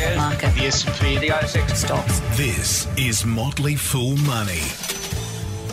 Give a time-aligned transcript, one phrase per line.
[0.00, 0.54] shares, Market.
[0.54, 2.20] the S&P, the ASX Stocks.
[2.36, 4.62] This is Motley Fool Money.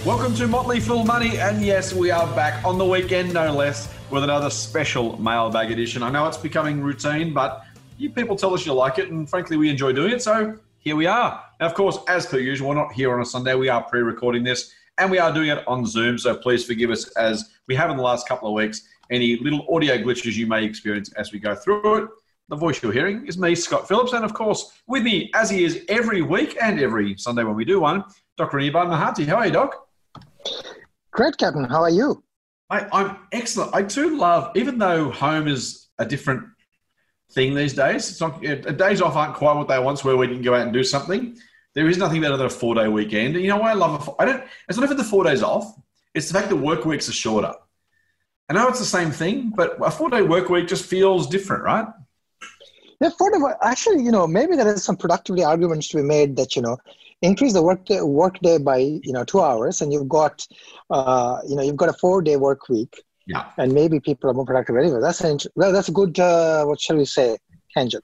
[0.06, 3.94] Welcome to Motley Fool Money, and yes, we are back on the weekend, no less,
[4.10, 6.04] with another special mailbag edition.
[6.04, 7.64] I know it's becoming routine, but
[7.98, 10.98] you people tell us you like it, and frankly, we enjoy doing it, so here
[10.98, 11.42] we are.
[11.62, 14.02] Now, of course, as per usual, we're not here on a Sunday, we are pre
[14.02, 17.76] recording this, and we are doing it on Zoom, so please forgive us as we
[17.76, 21.32] have in the last couple of weeks any little audio glitches you may experience as
[21.32, 22.10] we go through it.
[22.50, 25.66] The voice you're hearing is me, Scott Phillips, and of course, with me, as he
[25.66, 28.06] is every week and every Sunday when we do one,
[28.38, 28.58] Dr.
[28.58, 29.26] Anirban Mahanti.
[29.26, 29.88] How are you, Doc?
[31.12, 31.66] Great, Captain.
[31.66, 32.24] How are you?
[32.70, 33.76] I, I'm excellent.
[33.76, 36.46] I too love, even though home is a different
[37.34, 38.10] thing these days.
[38.10, 40.16] It's not, uh, days off aren't quite what they once were.
[40.16, 41.38] We can go out and do something.
[41.76, 43.36] There is nothing better than a four day weekend.
[43.36, 44.14] And you know why I love it?
[44.20, 44.44] I don't.
[44.70, 45.76] It's not even the four days off.
[46.14, 47.54] It's the fact that work weeks are shorter.
[48.50, 51.64] I know it's the same thing, but a four day work week just feels different,
[51.64, 51.88] right?
[53.00, 56.36] Yeah, for the, actually, you know, maybe there is some productivity arguments to be made
[56.38, 56.78] that you know,
[57.22, 60.46] increase the work day, work day by you know two hours, and you've got,
[60.90, 63.46] uh, you know, you've got a four day work week, Yeah.
[63.58, 65.00] and maybe people are more productive anyway.
[65.00, 67.38] That's an, well, that's a good, uh, what shall we say,
[67.74, 68.04] tangent.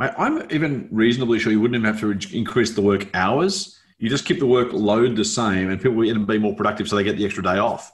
[0.00, 3.78] Mate, I'm even reasonably sure you wouldn't even have to re- increase the work hours.
[3.98, 6.96] You just keep the work load the same, and people will be more productive, so
[6.96, 7.92] they get the extra day off.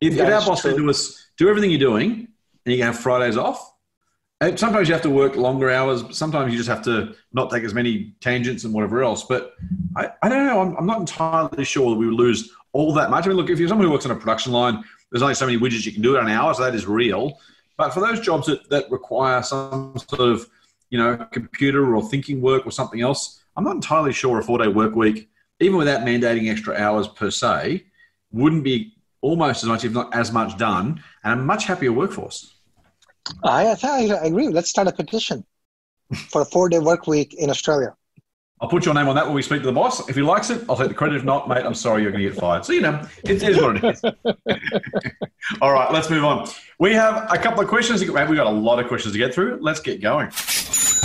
[0.00, 2.28] If, if our boss said to us, "Do everything you're doing,
[2.64, 3.72] and you can have Fridays off,"
[4.40, 6.04] and sometimes you have to work longer hours.
[6.16, 9.24] Sometimes you just have to not take as many tangents and whatever else.
[9.24, 9.54] But
[9.96, 10.60] I, I don't know.
[10.60, 13.24] I'm, I'm not entirely sure that we would lose all that much.
[13.24, 15.46] I mean, look, if you're someone who works on a production line, there's only so
[15.46, 17.38] many widgets you can do it an hour, so that is real.
[17.76, 20.48] But for those jobs that, that require some sort of
[20.90, 23.42] you know, computer or thinking work or something else.
[23.56, 25.28] I'm not entirely sure a four day work week,
[25.60, 27.84] even without mandating extra hours per se,
[28.32, 32.55] wouldn't be almost as much, if not as much done, and a much happier workforce.
[33.44, 34.48] I, I, I agree.
[34.48, 35.44] Let's start a petition
[36.30, 37.94] for a four day work week in Australia.
[38.60, 40.08] I'll put your name on that when we speak to the boss.
[40.08, 41.16] If he likes it, I'll take the credit.
[41.16, 42.64] If not, mate, I'm sorry, you're going to get fired.
[42.64, 44.02] So, you know, it is what it is.
[45.60, 46.48] All right, let's move on.
[46.78, 48.00] We have a couple of questions.
[48.00, 49.58] We've got a lot of questions to get through.
[49.60, 50.30] Let's get going.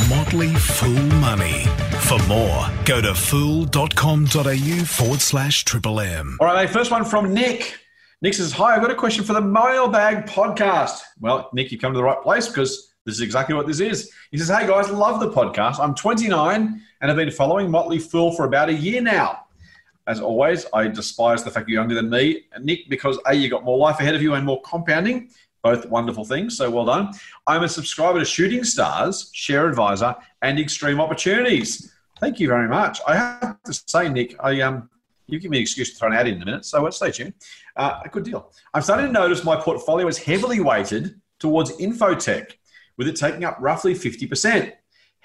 [0.07, 1.65] Motley Fool Money.
[2.01, 6.37] For more, go to fool.com.au forward slash triple M.
[6.39, 6.73] All right, mate.
[6.73, 7.80] First one from Nick.
[8.23, 11.01] Nick says, Hi, I've got a question for the Mailbag podcast.
[11.19, 14.11] Well, Nick, you've come to the right place because this is exactly what this is.
[14.29, 15.79] He says, Hey, guys, love the podcast.
[15.79, 19.47] I'm 29 and I've been following Motley Fool for about a year now.
[20.05, 23.63] As always, I despise the fact you're younger than me, Nick, because A, you got
[23.63, 25.31] more life ahead of you and more compounding.
[25.63, 27.13] Both wonderful things, so well done.
[27.47, 31.91] I'm a subscriber to Shooting Stars, Share Advisor, and Extreme Opportunities.
[32.19, 32.99] Thank you very much.
[33.07, 34.90] I have to say, Nick, I um,
[35.31, 37.33] you give me an excuse to throw an ad in, a minute, so stay tuned.
[37.75, 38.51] Uh, a good deal.
[38.73, 42.53] I'm starting to notice my portfolio is heavily weighted towards infotech,
[42.97, 44.73] with it taking up roughly 50%.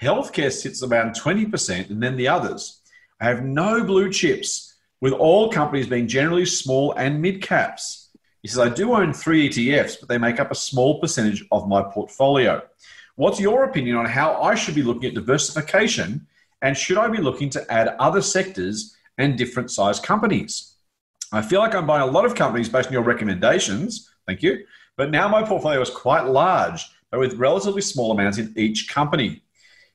[0.01, 2.81] Healthcare sits around 20%, and then the others.
[3.19, 4.67] I have no blue chips,
[5.01, 8.09] with all companies being generally small and mid caps.
[8.41, 11.67] He says, I do own three ETFs, but they make up a small percentage of
[11.67, 12.61] my portfolio.
[13.15, 16.27] What's your opinion on how I should be looking at diversification?
[16.61, 20.75] And should I be looking to add other sectors and different size companies?
[21.31, 24.09] I feel like I'm buying a lot of companies based on your recommendations.
[24.25, 24.65] Thank you.
[24.95, 29.43] But now my portfolio is quite large, but with relatively small amounts in each company.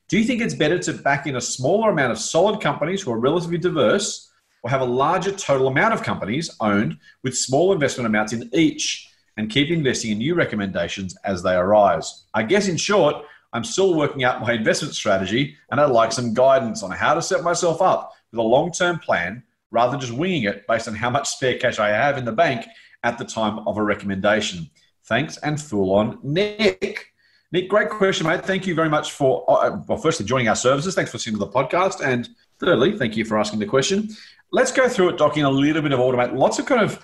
[0.09, 3.11] Do you think it's better to back in a smaller amount of solid companies who
[3.11, 8.05] are relatively diverse or have a larger total amount of companies owned with small investment
[8.05, 12.25] amounts in each and keep investing in new recommendations as they arise?
[12.33, 16.33] I guess in short, I'm still working out my investment strategy and I'd like some
[16.33, 20.11] guidance on how to set myself up with a long term plan rather than just
[20.11, 22.65] winging it based on how much spare cash I have in the bank
[23.03, 24.69] at the time of a recommendation.
[25.05, 27.13] Thanks and fool on, Nick.
[27.51, 28.45] Nick, great question, mate.
[28.45, 30.95] Thank you very much for, uh, well, firstly, joining our services.
[30.95, 32.03] Thanks for listening to the podcast.
[32.03, 32.29] And
[32.59, 34.09] thirdly, thank you for asking the question.
[34.51, 36.33] Let's go through it, Doc, in a little bit of order, mate.
[36.33, 37.03] Lots of kind of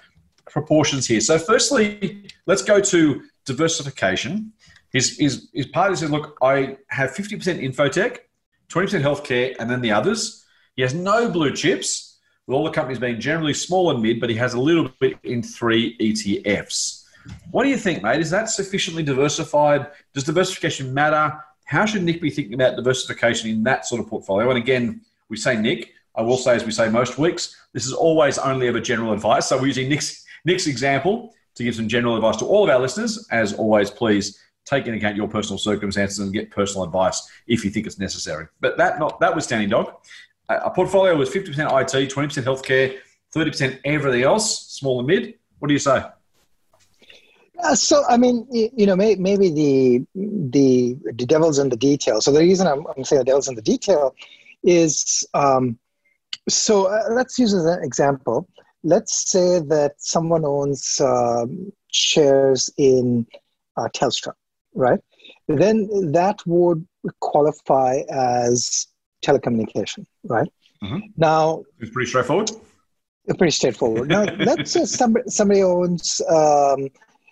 [0.50, 1.22] proportions here.
[1.22, 4.54] So, firstly, let's go to diversification.
[4.92, 8.20] His, his, his part is, look, I have 50% infotech,
[8.70, 10.46] 20% healthcare, and then the others.
[10.80, 14.30] He has no blue chips, with all the companies being generally small and mid, but
[14.30, 17.04] he has a little bit in three ETFs.
[17.52, 18.22] What do you think, mate?
[18.22, 19.88] Is that sufficiently diversified?
[20.14, 21.38] Does diversification matter?
[21.66, 24.48] How should Nick be thinking about diversification in that sort of portfolio?
[24.52, 25.96] And again, we say Nick.
[26.16, 29.48] I will say, as we say most weeks, this is always only ever general advice.
[29.48, 32.80] So we're using Nick's, Nick's example to give some general advice to all of our
[32.80, 33.28] listeners.
[33.32, 37.70] As always, please take into account your personal circumstances and get personal advice if you
[37.70, 38.48] think it's necessary.
[38.62, 40.06] But that not standing Doc,
[40.50, 42.98] a portfolio was 50% IT, 20% healthcare,
[43.36, 45.36] 30% everything else, small and mid.
[45.60, 46.04] What do you say?
[47.62, 51.76] Uh, so I mean, you, you know, may, maybe the, the the devil's in the
[51.76, 52.22] detail.
[52.22, 54.16] So the reason I'm, I'm saying the devil's in the detail
[54.64, 55.78] is um,
[56.48, 58.48] so uh, let's use as an example.
[58.84, 63.28] Let's say that someone owns um, shares in
[63.76, 64.34] uh, Telstra,
[64.74, 65.00] right?
[65.50, 66.88] Then that would
[67.20, 68.88] qualify as
[69.26, 70.50] telecommunication, right?
[70.84, 71.02] Mhm.
[71.18, 72.52] Now, It's pretty straightforward.
[73.38, 74.10] pretty straightforward.
[74.10, 76.90] Now, let's say somebody, somebody owns um,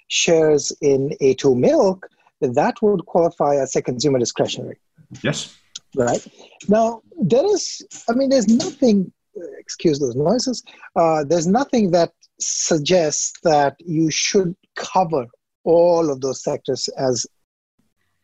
[0.09, 2.07] shares in A2 Milk,
[2.41, 4.77] that would qualify as a consumer discretionary,
[5.23, 5.55] Yes.
[5.95, 6.25] right?
[6.67, 9.11] Now, there is, I mean, there's nothing,
[9.57, 10.63] excuse those noises,
[10.95, 15.25] uh, there's nothing that suggests that you should cover
[15.63, 17.25] all of those sectors as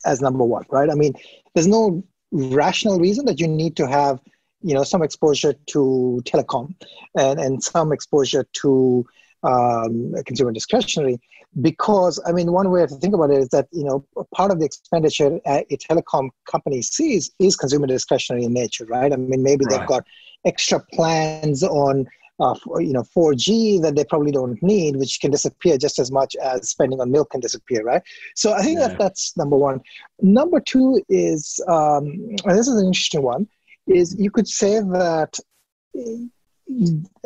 [0.06, 0.89] as number one, right?
[0.89, 1.13] I mean,
[1.54, 4.19] there's no rational reason that you need to have,
[4.62, 6.74] you know, some exposure to telecom
[7.18, 9.06] and, and some exposure to
[9.44, 11.19] um, consumer discretionary.
[11.62, 14.59] Because, I mean, one way to think about it is that, you know, part of
[14.59, 19.13] the expenditure a a telecom company sees is consumer discretionary in nature, right?
[19.13, 19.77] I mean, maybe Right.
[19.77, 20.03] they've got
[20.45, 22.07] extra plans on
[22.39, 26.12] uh, for, you know 4G that they probably don't need, which can disappear just as
[26.12, 28.01] much as spending on milk can disappear, right?
[28.35, 28.88] So I think Yeah.
[28.89, 29.81] that that's number one.
[30.21, 32.06] Number two is um,
[32.45, 33.47] and this is an interesting one.
[33.88, 35.38] Is you could say that.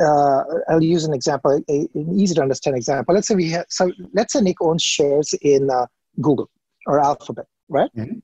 [0.02, 3.16] Uh, I'll use an example, a, an easy to understand example.
[3.16, 5.86] Let's say we have, so let's say Nick owns shares in uh,
[6.20, 6.50] Google
[6.88, 7.90] or Alphabet, right?
[7.96, 8.22] Mhm.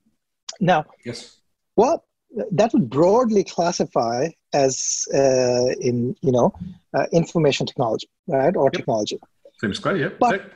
[0.59, 1.38] Now, Yes.
[1.77, 2.03] well,
[2.51, 6.53] that would broadly classify as uh, in you know
[6.94, 8.74] uh, information technology, right, or Yep.
[8.74, 9.19] technology.
[9.59, 10.00] Seems great.
[10.01, 10.09] Yeah.
[10.19, 10.51] But-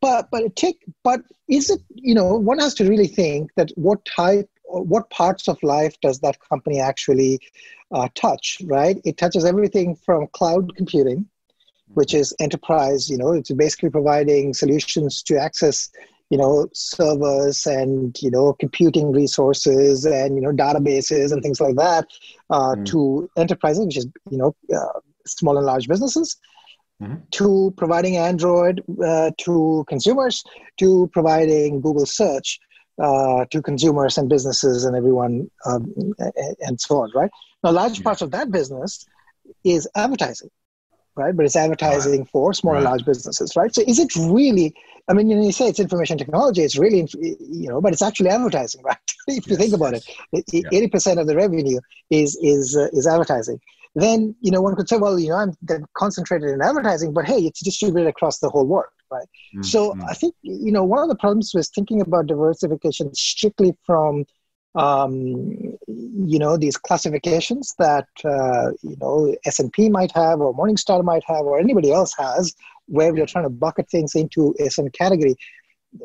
[0.00, 3.68] But but it take but is it you know one has to really think that
[3.86, 7.32] what type or what parts of life does that company actually
[7.96, 8.96] uh, touch, right?
[9.04, 11.26] It touches everything from cloud computing,
[11.98, 13.10] which is enterprise.
[13.10, 15.90] You know, it's basically providing solutions to access
[16.30, 21.76] you know servers and you know computing resources and you know databases and things like
[21.76, 22.06] that
[22.50, 22.84] uh, Mm.
[22.86, 26.36] to enterprises which is you know uh, small and large businesses
[27.02, 27.22] Mhm.
[27.32, 30.42] to providing android uh, to consumers
[30.78, 32.58] to providing google search
[33.02, 37.30] uh, to consumers and businesses and everyone um, and, and so on right
[37.64, 38.04] now large Yeah.
[38.04, 39.06] parts of that business
[39.64, 40.50] is advertising
[41.16, 44.74] right but it's advertising for small and large businesses right so is it really
[45.08, 46.62] I mean, you, know, you say it's information technology.
[46.62, 48.96] It's really, you know, but it's actually advertising, right?
[49.26, 50.06] if you think about yes.
[50.32, 50.68] it, Yeah.
[50.72, 51.80] eighty percent of the revenue
[52.10, 53.60] is is uh, is advertising.
[53.96, 55.56] Then you know one could say, well, you know, I'm
[55.94, 59.26] concentrated in advertising, but hey, it's distributed across the whole world, right?
[59.56, 59.96] Mm, So.
[60.08, 64.24] I think you know one of the problems was thinking about diversification strictly from
[64.74, 70.54] um, you know these classifications that uh, you know S and P might have, or
[70.54, 72.54] Morningstar might have, or anybody else has,
[72.86, 75.34] where we're trying to bucket things into a certain category.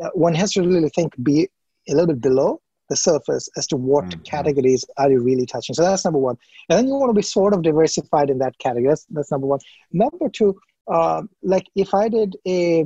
[0.01, 1.47] Uh, one has to really think be
[1.89, 2.59] a little bit below
[2.89, 4.23] the surface as to what Mhm.
[4.25, 5.73] categories are you really touching.
[5.75, 6.37] So that's number one.
[6.69, 8.89] And then you want to be sort of diversified in that category.
[8.89, 9.59] That's, that's number one.
[9.91, 12.83] Number two, um, like if I did a,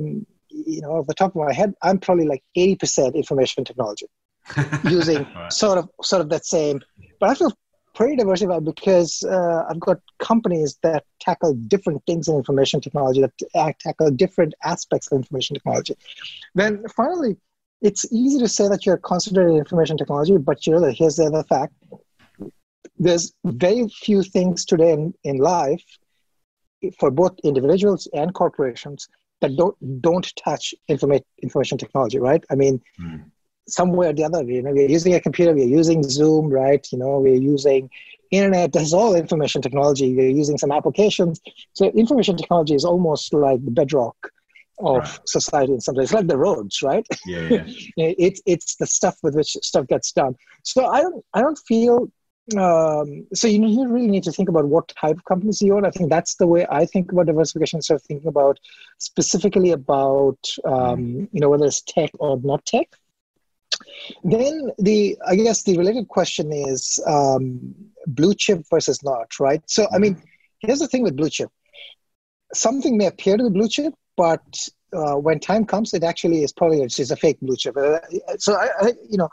[0.48, 4.06] you know, off the top of my head, I'm probably like 80% information technology
[4.84, 5.52] using Right.
[5.52, 6.80] sort of sort of that same.
[7.18, 7.52] But I feel
[7.94, 13.78] pretty diversified because uh, I've got companies that tackle different things in information technology that
[13.80, 15.96] tackle different aspects of information technology.
[16.54, 17.36] Then finally,
[17.82, 21.24] it's easy to say that you're concentrated in information technology, but you know here's the
[21.26, 21.74] other fact:
[22.98, 25.84] there's very few things today in, in life
[26.98, 29.08] for both individuals and corporations
[29.40, 32.44] that don't don't touch informa- information technology, right?
[32.50, 33.30] I mean, Mm.
[33.68, 36.84] Somewhere or the other, you know, we're using a computer, we're using Zoom, right?
[36.92, 37.90] You know, we're using
[38.30, 38.72] internet.
[38.72, 40.14] That's all information technology.
[40.14, 41.40] We're using some applications.
[41.72, 44.16] So information technology is almost like the bedrock
[44.80, 45.20] of Right.
[45.26, 46.06] society in some ways.
[46.06, 47.06] It's like the roads, right?
[47.24, 47.64] Yeah, yeah.
[47.96, 50.36] it's it's the stuff with which stuff gets done.
[50.64, 52.08] So I don't I don't feel
[52.58, 55.84] um, so you, you really need to think about what type of companies you own.
[55.86, 57.78] I think that's the way I think about diversification.
[57.78, 58.58] Instead of thinking about
[58.98, 62.88] specifically about um, you know whether it's tech or not tech.
[64.24, 67.74] Then the I guess the related question is um,
[68.06, 69.62] blue chip versus not, right?
[69.66, 70.20] So I mean,
[70.60, 71.50] here's the thing with blue chip.
[72.52, 76.52] Something may appear to be blue chip, but uh, when time comes, it actually is
[76.52, 77.76] probably it's just a fake blue chip.
[77.76, 77.98] Uh,
[78.38, 79.28] so I, I, you know,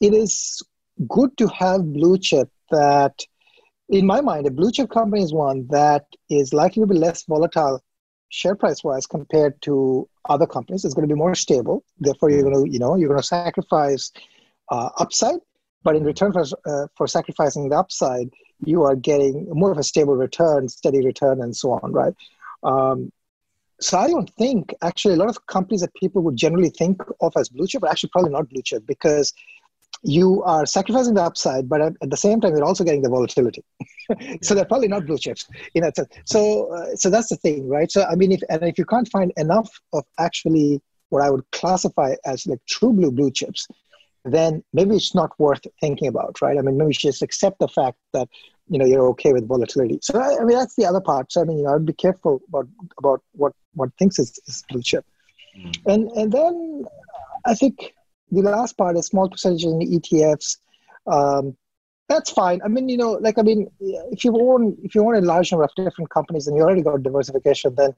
[0.00, 0.60] it is
[1.08, 3.24] good to have blue chip that,
[3.88, 7.24] in my mind, a blue chip company is one that is likely to be less
[7.24, 7.80] volatile
[8.30, 10.84] share price wise compared to other companies.
[10.84, 11.84] is going to be more stable.
[11.98, 14.12] Therefore, you're going to, you know, you're going to sacrifice
[14.70, 15.38] uh, upside,
[15.82, 18.30] but in return for uh, for sacrificing the upside,
[18.64, 22.14] you are getting more of a stable return, steady return, and so on, right?
[22.62, 23.12] Um,
[23.80, 27.32] so I don't think actually a lot of companies that people would generally think of
[27.36, 29.32] as blue chip are actually probably not blue chip because
[30.02, 33.08] you are sacrificing the upside, but at, at the same time you're also getting the
[33.08, 33.64] volatility.
[34.42, 36.08] so they're probably not blue chips in that sense.
[36.24, 37.90] So uh, so that's the thing, right?
[37.90, 41.50] So I mean, if and if you can't find enough of actually what I would
[41.52, 43.66] classify as like true blue blue chips,
[44.24, 46.58] then maybe it's not worth thinking about, right?
[46.58, 48.28] I mean, maybe you just accept the fact that
[48.68, 49.98] you know you're okay with volatility.
[50.02, 51.32] So I, I mean, that's the other part.
[51.32, 54.64] So I mean, you know, I'd be careful about about what what thinks is, is
[54.68, 55.04] blue chip,
[55.58, 55.74] mm.
[55.86, 56.84] and and then
[57.44, 57.94] I think
[58.30, 60.58] the last part is small percentages in ETFs.
[61.06, 61.56] Um,
[62.08, 62.60] that's fine.
[62.64, 65.52] I mean, you know, like I mean, if you own if you own a large
[65.52, 67.94] number of different companies and you already got diversification, then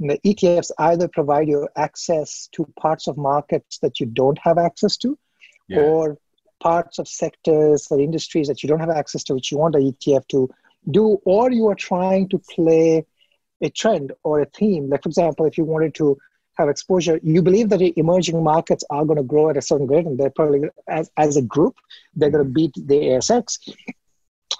[0.00, 4.96] the ETFs either provide you access to parts of markets that you don't have access
[4.98, 5.18] to,
[5.68, 5.80] yeah.
[5.80, 6.18] or
[6.60, 9.92] parts of sectors or industries that you don't have access to, which you want an
[9.92, 10.50] ETF to
[10.90, 13.06] do, or you are trying to play
[13.62, 14.90] a trend or a theme.
[14.90, 16.18] Like, for example, if you wanted to
[16.56, 20.06] have exposure, you believe that emerging markets are going to grow at a certain rate,
[20.06, 21.76] and they're probably, as, as a group,
[22.14, 23.58] they're going to beat the ASX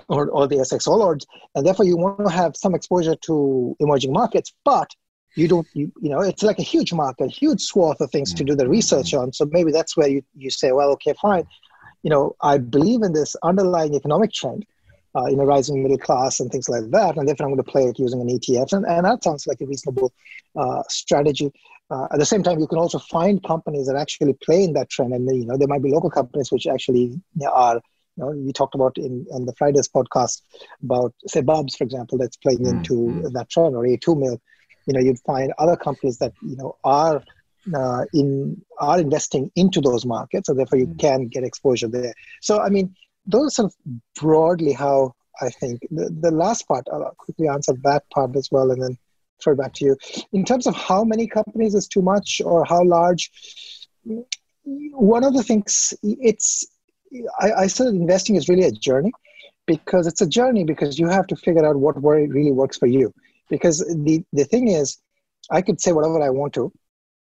[0.08, 3.76] or, or the ASX All Ords, and therefore you want to have some exposure to
[3.80, 4.90] emerging markets, but
[5.36, 8.44] you don't you, you know it's like a huge market huge swath of things to
[8.44, 9.32] do the research on.
[9.32, 11.44] So maybe that's where you, you say well okay fine.
[12.04, 14.64] You know i believe in this underlying economic trend
[15.16, 17.70] uh, you know rising middle class and things like that and therefore i'm going to
[17.70, 20.12] play it using an etf and, and that sounds like a reasonable
[20.56, 21.52] uh, strategy
[21.90, 24.90] uh, at the same time you can also find companies that actually play in that
[24.90, 27.20] trend and you know there might be local companies which actually
[27.52, 27.80] are
[28.16, 30.42] you know, we talked about in, in the Friday's podcast
[30.84, 32.76] about, say, Bubs, for example, that's playing mm-hmm.
[32.76, 34.40] into that trend, or A2 Milk
[34.86, 37.22] you know you'd find other companies that you know are
[37.74, 40.98] uh, in are investing into those markets, so therefore you mm.
[40.98, 42.14] can get exposure there.
[42.40, 42.94] So I mean,
[43.26, 43.74] those are sort of
[44.20, 45.80] broadly how I think.
[45.90, 48.98] The, the last part, I'll quickly answer that part as well, and then
[49.42, 49.96] throw it back to you.
[50.32, 53.30] In terms of how many companies is too much or how large,
[54.64, 56.66] one of the things it's
[57.40, 59.12] I, I said investing is really a journey
[59.66, 63.12] because it's a journey because you have to figure out what really works for you
[63.50, 64.98] because the the thing is
[65.50, 66.72] i could say whatever i want to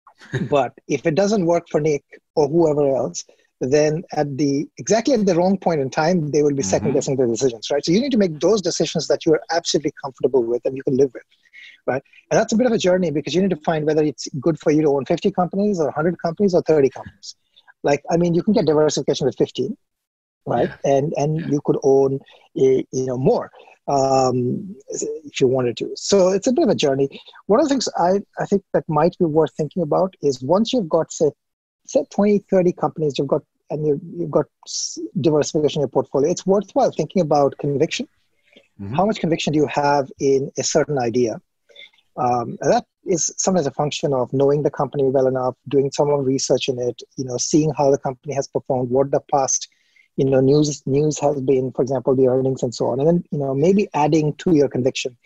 [0.50, 2.04] but if it doesn't work for nick
[2.36, 3.24] or whoever else
[3.60, 6.96] then at the exactly at the wrong point in time they will be second mm-hmm.
[6.96, 9.94] guessing their decisions right so you need to make those decisions that you are absolutely
[10.04, 11.24] comfortable with and you can live with
[11.86, 14.28] right and that's a bit of a journey because you need to find whether it's
[14.40, 17.36] good for you to own 50 companies or 100 companies or 30 companies
[17.84, 19.78] like i mean you can get diversification with 15
[20.46, 20.98] right yeah.
[20.98, 21.48] and and yeah.
[21.48, 22.20] you could own
[22.58, 23.52] a, you know more
[23.88, 25.92] um, if you wanted to.
[25.96, 27.20] So it's a bit of a journey.
[27.48, 30.72] One of the things I, I think that might be worth thinking about is once
[30.72, 31.32] you've got, say,
[31.86, 34.46] say 20, 30 companies, you've got and you you've got
[35.20, 38.08] diversification in your portfolio, it's worthwhile thinking about conviction.
[38.80, 38.94] Mm-hmm.
[38.94, 41.42] How much conviction do you have in a certain idea?
[42.16, 46.70] Um, that is sometimes a function of knowing the company well enough, doing some research
[46.70, 49.68] in it, you know, seeing how the company has performed, what the past
[50.16, 53.00] you know news news has been for example the earnings and so on.
[53.00, 55.18] And then you know maybe adding to your conviction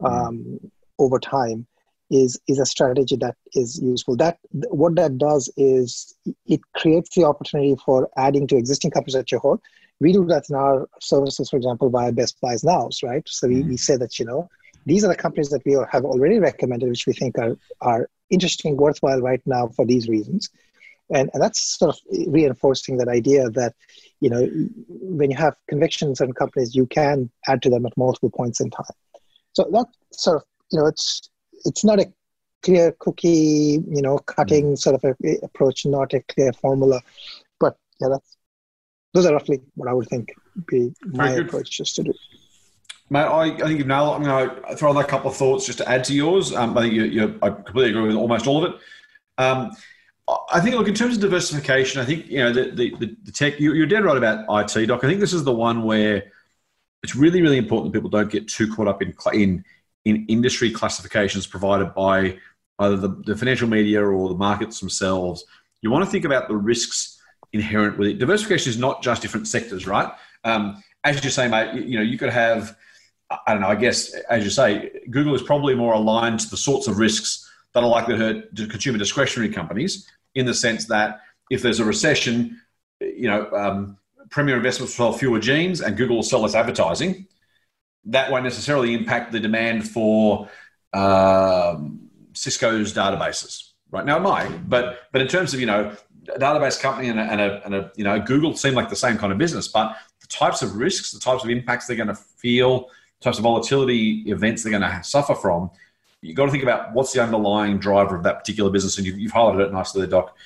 [0.00, 0.06] hmm.
[0.06, 0.60] um,
[0.98, 1.66] over time
[2.10, 4.16] is is a strategy that is useful.
[4.16, 6.14] That what that does is
[6.46, 9.60] it creates the opportunity for adding to existing companies that you hold.
[10.00, 13.22] We do that in our services for example via best buys nows right?
[13.26, 14.48] So we, we say that you know
[14.86, 18.76] these are the companies that we have already recommended which we think are are interesting
[18.76, 20.50] worthwhile right now for these reasons.
[21.10, 23.74] And, and that's sort of reinforcing that idea that
[24.20, 24.46] you know
[24.88, 28.70] when you have convictions in companies you can add to them at multiple points in
[28.70, 28.96] time.
[29.52, 31.30] So that sort of you know it's
[31.64, 32.12] it's not a
[32.62, 34.78] clear cookie you know cutting mm.
[34.78, 37.00] sort of a, a approach not a clear formula.
[37.60, 38.36] But yeah that's
[39.14, 40.34] those are roughly what i would think
[40.66, 42.12] be my approach just to do
[43.10, 44.16] Mate, I, I think you've nailed it.
[44.16, 46.54] I'm going to throw in a couple of thoughts just to add to yours.
[46.54, 48.80] Um, I think you, you, I completely agree with almost all of it.
[49.36, 49.72] Um,
[50.50, 53.60] I think, look, in terms of diversification, I think, you know, the, the, the tech,
[53.60, 55.04] you, are dead right about IT, Doc.
[55.04, 56.24] I think this is the one where
[57.02, 59.64] it's really, really important that people don't get too caught up in, in,
[60.06, 62.38] in industry classifications provided by
[62.78, 65.44] either the, the financial media or the markets themselves.
[65.82, 67.20] You want to think about the risks
[67.52, 68.18] inherent with it.
[68.18, 70.10] Diversification is not just different sectors, right?
[70.44, 72.74] Um, as you say, mate, you, you know, you could have,
[73.30, 76.56] I don't know, I guess, as you say, Google is probably more aligned to the
[76.56, 81.20] sorts of risks that are likely to hurt consumer discretionary companies in the sense that
[81.50, 82.60] if there's a recession,
[83.00, 83.98] you know, um,
[84.30, 87.26] Premier Investments will sell fewer jeans and Google will sell less advertising.
[88.06, 90.48] That won't necessarily impact the demand for
[90.92, 93.70] um, Cisco's databases.
[93.90, 95.96] Right now, it might, but but in terms of you know
[96.34, 98.96] a database company and a, and a, and a you know Google seem like the
[98.96, 102.08] same kind of business, but the types of risks, the types of impacts they're going
[102.08, 102.90] to feel,
[103.24, 105.70] types of volatility events they're going to suffer from
[106.24, 109.18] you've got to think about what's the underlying driver of that particular business, and you've,
[109.18, 110.36] you've highlighted it nicely there, Doc.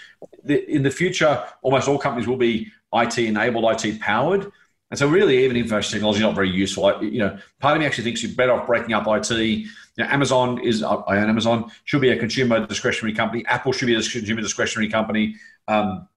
[0.44, 4.50] The, in the future, almost all companies will be IT enabled, IT powered.
[4.90, 6.86] And so, really, even information technology is not very useful.
[6.86, 9.30] I, you know, part of me actually thinks you're better off breaking up IT.
[9.30, 9.66] You
[9.98, 13.44] know, Amazon is, I own Amazon, should be a consumer discretionary company.
[13.46, 15.36] Apple should be a consumer discretionary company.
[15.68, 16.08] Um,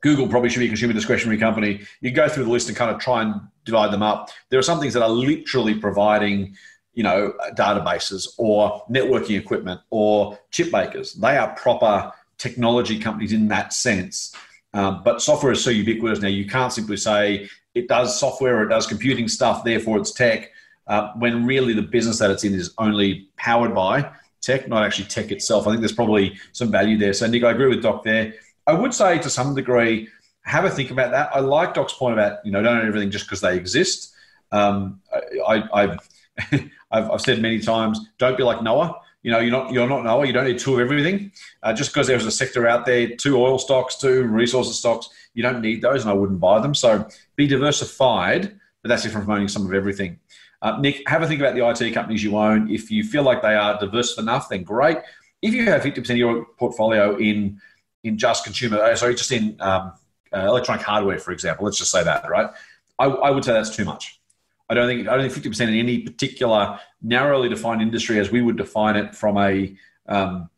[0.00, 1.80] Google probably should be a consumer discretionary company.
[2.00, 4.30] You go through the list and kind of try and divide them up.
[4.48, 6.56] There are some things that are literally providing,
[6.94, 11.14] you know, databases or networking equipment or chip makers.
[11.14, 14.34] They are proper technology companies in that sense.
[14.72, 18.62] Um, but software is so ubiquitous now, you can't simply say it does software or
[18.62, 20.50] it does computing stuff, therefore it's tech,
[20.86, 25.06] uh, when really the business that it's in is only powered by tech, not actually
[25.06, 25.66] tech itself.
[25.66, 27.12] I think there's probably some value there.
[27.12, 28.34] So, Nick, I agree with Doc there.
[28.70, 30.08] I would say to some degree,
[30.42, 31.30] have a think about that.
[31.34, 34.12] I like Doc's point about, you know, don't own everything just because they exist.
[34.52, 35.00] Um,
[35.46, 36.08] I, have
[36.92, 39.00] I've, I've said many times, don't be like Noah.
[39.22, 40.24] You know, you're not you're not Noah.
[40.24, 41.32] You don't need two of everything.
[41.62, 45.42] Uh, just because there's a sector out there, two oil stocks, two resources stocks, you
[45.42, 46.74] don't need those, and I wouldn't buy them.
[46.74, 50.20] So be diversified, but that's different from owning some of everything.
[50.62, 52.70] Uh, Nick, have a think about the IT companies you own.
[52.70, 54.98] If you feel like they are diverse enough, then great.
[55.42, 57.60] If you have 50% of your portfolio in
[58.04, 59.92] in just consumer, uh, sorry, just in um,
[60.32, 62.50] uh, electronic hardware, for example, let's just say that, right?
[62.98, 64.20] I, I would say that's too much.
[64.68, 68.40] I don't think I don't think 50% in any particular narrowly defined industry as we
[68.40, 69.74] would define it from a
[70.06, 70.48] um,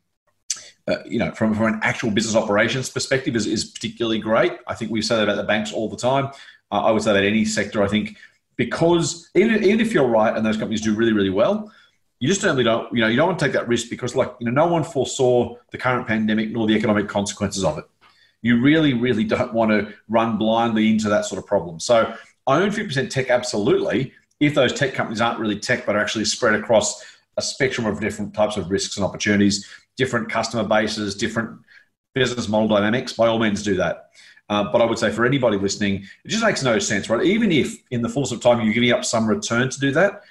[0.87, 4.53] uh, you know from, from an actual business operations perspective is, is particularly great.
[4.67, 6.27] I think we say that about the banks all the time.
[6.71, 8.17] Uh, I would say that any sector, I think,
[8.55, 11.71] because even, even if you're right and those companies do really really well,
[12.23, 14.33] you just certainly don't you know you don't want to take that risk because like
[14.39, 17.83] you know no one foresaw the current pandemic nor the economic consequences of it.
[18.41, 21.81] You really really don't want to run blindly into that sort of problem.
[21.81, 22.15] So
[22.47, 26.23] I own 50% tech absolutely if those tech companies aren't really tech but are actually
[26.23, 27.03] spread across
[27.35, 31.59] a spectrum of different types of risks and opportunities, different customer bases, different
[32.15, 34.11] business model dynamics, by all means do that.
[34.47, 37.25] Uh, but I would say for anybody listening, it just makes no sense, right?
[37.25, 40.21] Even if in the fullness of time you're giving up some return to do that,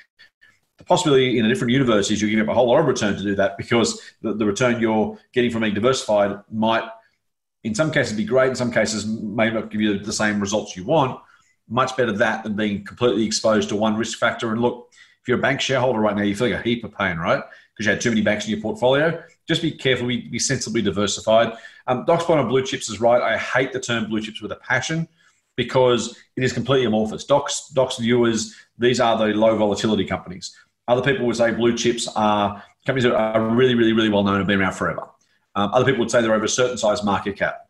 [0.82, 3.16] the possibility in a different universe is you're giving up a whole lot of return
[3.16, 6.82] to do that because the, the return you're getting from being diversified might,
[7.62, 8.48] in some cases, be great.
[8.48, 11.20] In some cases, may not give you the same results you want
[11.68, 14.50] much better that than being completely exposed to one risk factor.
[14.50, 16.92] And look, if you're a bank shareholder right now, you feel like a heap of
[16.96, 17.42] pain, right?
[17.72, 19.22] Because you had too many banks in your portfolio.
[19.46, 21.54] Just be careful, be, be sensibly diversified.
[21.86, 23.22] Um, Doc's point on blue chips is right.
[23.22, 25.08] I hate the term blue chips with a passion
[25.56, 27.24] because it is completely amorphous.
[27.24, 30.56] Doc's, Doc's viewers, these are the low volatility companies.
[30.92, 34.34] Other people would say blue chips are companies that are really, really, really well known
[34.34, 35.08] and have been around forever.
[35.54, 37.68] Um, other people would say they're over a certain size market cap.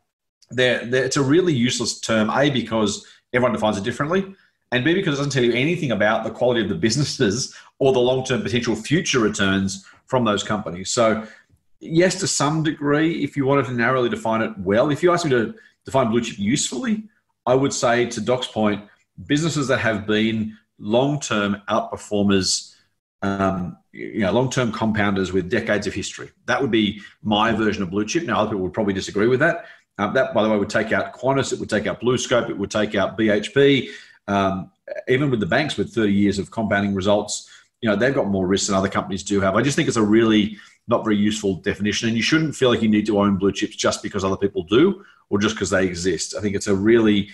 [0.50, 4.34] They're, they're, it's a really useless term, A, because everyone defines it differently.
[4.72, 7.92] And B, because it doesn't tell you anything about the quality of the businesses or
[7.92, 10.90] the long term potential future returns from those companies.
[10.90, 11.26] So,
[11.80, 15.24] yes, to some degree, if you wanted to narrowly define it well, if you ask
[15.24, 15.54] me to
[15.84, 17.04] define blue chip usefully,
[17.46, 18.82] I would say, to Doc's point,
[19.26, 22.71] businesses that have been long term outperformers,
[23.22, 26.30] um, you know, long term compounders with decades of history.
[26.46, 28.24] That would be my version of blue chip.
[28.24, 29.66] Now, other people would probably disagree with that.
[29.98, 32.56] Um, that, by the way, would take out Qantas, it would take out BlueScope, it
[32.56, 33.90] would take out BHP.
[34.26, 34.70] Um,
[35.08, 37.48] even with the banks with 30 years of compounding results,
[37.80, 39.54] you know, they've got more risks than other companies do have.
[39.54, 40.56] I just think it's a really
[40.88, 42.08] not very useful definition.
[42.08, 44.62] And you shouldn't feel like you need to own blue chips just because other people
[44.64, 46.34] do or just because they exist.
[46.36, 47.30] I think it's a really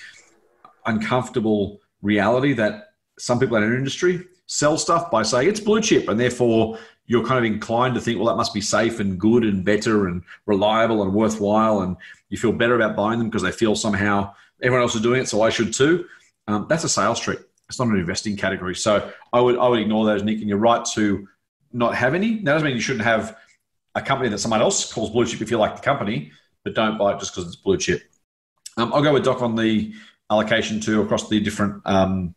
[0.87, 2.88] uncomfortable reality that
[3.19, 7.27] some people in our industry sell stuff by saying it's blue chip and therefore you're
[7.27, 10.23] kind of inclined to think, well, that must be safe and good and better and
[10.47, 11.81] reliable and worthwhile.
[11.81, 11.97] And
[12.29, 15.29] you feel better about buying them because they feel somehow everyone else is doing it,
[15.29, 16.07] so I should too.
[16.47, 17.41] Um, that's a sales trick.
[17.69, 18.75] It's not an investing category.
[18.75, 20.41] So I would I would ignore those, Nick.
[20.41, 21.29] And you're right to
[21.73, 22.37] not have any.
[22.37, 23.37] That doesn't mean you shouldn't have
[23.95, 26.33] a company that someone else calls blue chip if you like the company,
[26.65, 28.03] but don't buy it just because it's blue chip.
[28.77, 29.93] Um, I'll go with Doc on the
[30.31, 32.35] allocation too across the different um,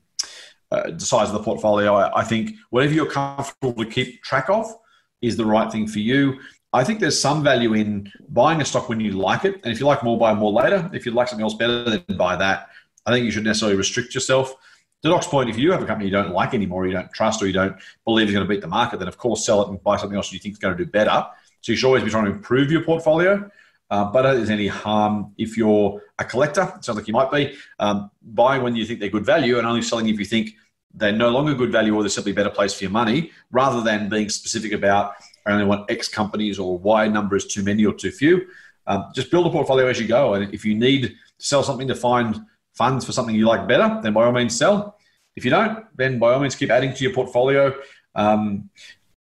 [0.72, 1.96] uh, size of the portfolio.
[1.96, 4.74] I, I, think whatever you're comfortable to keep track of
[5.22, 6.40] is the right thing for you.
[6.74, 9.80] I think there's some value in buying a stock when you like it, and if
[9.80, 10.90] you like more, buy more later.
[10.94, 12.70] If you like something else better, then buy that.
[13.06, 14.56] I think you should necessarily restrict yourself.
[15.04, 17.42] To Doc's point, if you have a company you don't like anymore, you don't trust,
[17.42, 19.70] or you don't believe is going to beat the market, then of course sell it
[19.70, 21.26] and buy something else you think is going to do better.
[21.62, 23.50] So you should always be trying to improve your portfolio.
[23.92, 26.74] Uh, but there's any harm if you're a collector.
[26.78, 29.68] It sounds like you might be um, buying when you think they're good value and
[29.68, 30.52] only selling if you think
[30.94, 33.82] they're no longer good value or they're simply a better place for your money, rather
[33.82, 35.14] than being specific about
[35.46, 38.48] I only want X companies or Y number is too many or too few.
[38.88, 40.36] Um, just build a portfolio as you go.
[40.36, 42.40] And if you need to sell something to find
[42.74, 44.98] funds for something you like better, then by all means sell.
[45.36, 47.74] If you don't, then by all means keep adding to your portfolio.
[48.16, 48.70] Um,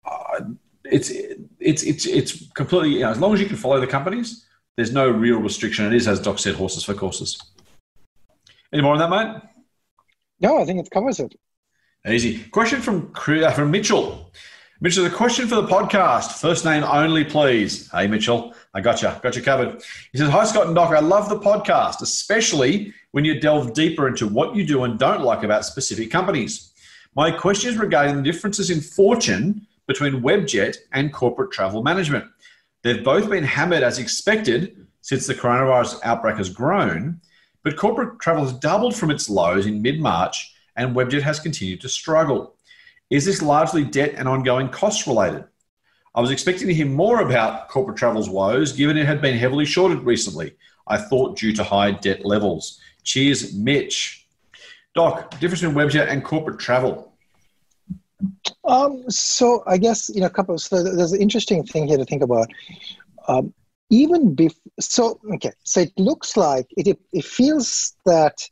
[0.05, 0.41] uh,
[0.83, 1.09] it's
[1.59, 4.45] it's it's it's completely you know, as long as you can follow the companies,
[4.79, 5.85] there's no real restriction.
[5.85, 7.37] It is as Doc said, horses for courses.
[8.71, 9.41] Any more on that, mate?
[10.39, 11.35] No, I think it covers it.
[12.07, 12.45] Easy.
[12.45, 14.31] Question from uh, from Mitchell.
[14.79, 16.39] Mitchell, a question for the podcast.
[16.39, 17.91] First name only, please.
[17.91, 18.53] Hey, Mitchell.
[18.73, 19.11] I got you.
[19.21, 19.83] Got you covered.
[20.13, 20.93] He says, Hi, Scott and Doc.
[20.93, 25.23] I love the podcast, especially when you delve deeper into what you do and don't
[25.23, 26.71] like about specific companies.
[27.17, 32.23] My question is regarding the differences in fortune between Webjet and corporate travel management.
[32.81, 37.19] They've both been hammered as expected since the coronavirus outbreak has grown,
[37.63, 41.81] but corporate travel has doubled from its lows in mid March and Webjet has continued
[41.81, 42.55] to struggle.
[43.09, 45.45] Is this largely debt and ongoing costs related?
[46.15, 49.65] I was expecting to hear more about corporate travel's woes, given it had been heavily
[49.65, 50.55] shorted recently.
[50.87, 52.79] I thought due to high debt levels.
[53.03, 54.27] Cheers, Mitch.
[54.95, 57.08] Doc, difference between Webjet and corporate travel.
[58.65, 60.57] Um, so I guess you know a couple.
[60.57, 62.49] So there's an interesting thing here to think about.
[63.27, 63.53] Um,
[63.89, 68.47] even before, so okay, so it looks like it, it, it feels that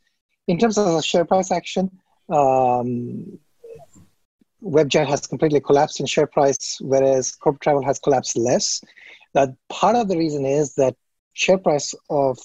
[0.48, 1.92] in terms of the share price action,
[2.30, 3.38] um,
[4.64, 8.82] Webjet has completely collapsed in share price, whereas corporate travel has collapsed less.
[9.34, 10.96] That part of the reason is that
[11.34, 12.40] share price of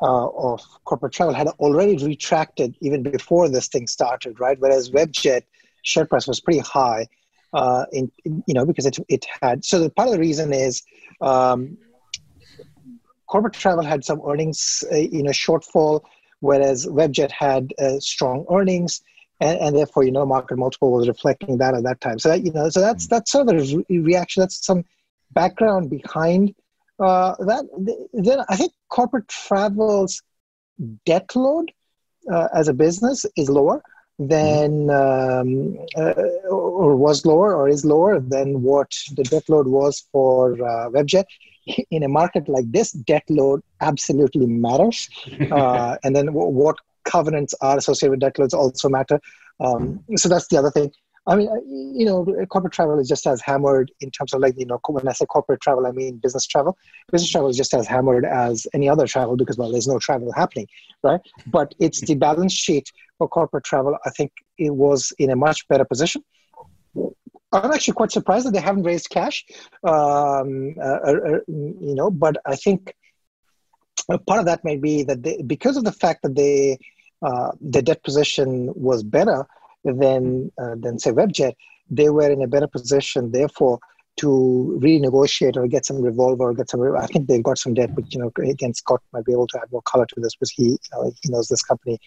[0.00, 4.58] uh, of corporate travel had already retracted even before this thing started, right?
[4.58, 5.42] Whereas Webjet
[5.88, 7.06] share price was pretty high,
[7.52, 9.64] uh, in, in, you know because it it had.
[9.64, 10.82] So the part of the reason is.
[11.20, 11.78] Um,
[13.26, 16.00] corporate travel had some earnings, uh, you know, shortfall,
[16.40, 19.02] whereas Webjet had uh, strong earnings
[19.40, 22.44] and, and, therefore you know market multiple was reflecting that at that time so that
[22.44, 23.10] you know so that's mm.
[23.10, 24.84] that's sort of the re- reaction that's some
[25.32, 26.54] background behind
[27.00, 27.64] uh, that
[28.12, 30.22] then i think corporate travel's
[31.06, 31.70] debt load
[32.32, 33.82] uh, as a business is lower
[34.18, 36.12] than um, uh,
[36.50, 41.24] or was lower or is lower than what the debt load was for uh, webjet
[41.90, 45.08] in a market like this debt load absolutely matters
[45.52, 49.20] uh, and then w- what covenants are associated with debt loads also matter.
[49.60, 50.92] Um, so that's the other thing.
[51.28, 51.48] I mean,
[51.94, 55.06] you know, corporate travel is just as hammered in terms of like, you know, when
[55.06, 56.78] I say corporate travel, I mean business travel.
[57.12, 60.32] Business travel is just as hammered as any other travel because, well, there's no travel
[60.32, 60.66] happening,
[61.02, 61.20] right?
[61.46, 63.98] But it's the balance sheet for corporate travel.
[64.06, 66.24] I think it was in a much better position.
[67.52, 69.44] I'm actually quite surprised that they haven't raised cash,
[69.84, 72.94] um, uh, uh, uh you know, but I think
[74.26, 76.78] part of that may be that they, because of the fact that they
[77.20, 79.46] uh, the debt position was better
[79.84, 81.54] than uh, than say Webjet,
[81.90, 83.78] they were in a better position, therefore,
[84.18, 86.82] to renegotiate or get some revolver or get some.
[86.96, 89.58] I think they've got some debt, but you know, again, Scott might be able to
[89.60, 91.98] add more color to this because he you know, he knows this company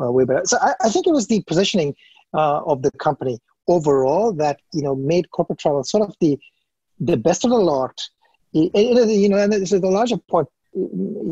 [0.00, 0.42] uh, way better.
[0.44, 1.94] So I, I, think it was the positioning
[2.34, 3.38] uh, of the company
[3.68, 6.38] overall that you know made corporate travel sort of the
[6.98, 8.00] the best of the lot.
[8.52, 10.48] You know, and this is the larger point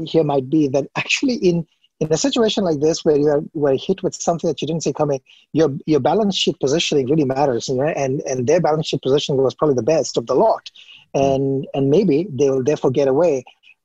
[0.05, 1.67] here might be that actually in
[2.01, 4.85] in a situation like this where you are were hit with something that you didn't
[4.85, 5.21] see coming,
[5.53, 9.43] your your balance sheet positioning really matters, you know, and and their balance sheet positioning
[9.43, 10.71] was probably the best of the lot,
[11.15, 13.45] and and maybe they will therefore get away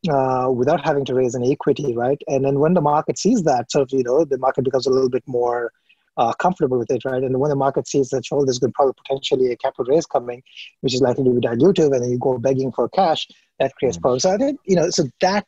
[0.10, 2.22] uh, without having to raise any equity, right?
[2.28, 4.90] And then when the market sees that, sort of, you know, the market becomes a
[4.90, 5.72] little bit more
[6.18, 7.24] uh, comfortable with it, right?
[7.24, 10.06] And when the market sees that, oh, there's going to probably potentially a capital raise
[10.06, 10.44] coming,
[10.82, 13.28] which is likely to be dilutive, and then you go begging for cash,
[13.60, 14.02] that creates mm-hmm.
[14.02, 14.24] problems.
[14.24, 15.48] So I think, you know, so that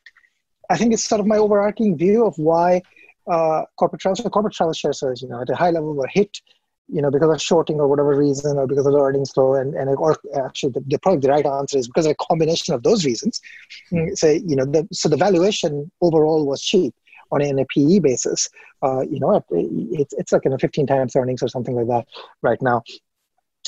[0.70, 2.82] I think it's sort of my overarching view of why
[3.30, 6.40] uh, corporate travel, corporate travel shares, you know, at a high level were hit,
[6.88, 9.74] you know, because of shorting or whatever reason, or because of the earnings flow, and
[9.74, 12.82] and or actually the, the probably the right answer is because of a combination of
[12.82, 13.40] those reasons.
[13.92, 14.14] Mm-hmm.
[14.14, 16.94] Say, you know, the, so the valuation overall was cheap
[17.32, 18.48] on a, on a PE basis.
[18.82, 22.06] Uh, you know, it's it's like you know 15 times earnings or something like that
[22.42, 22.82] right now,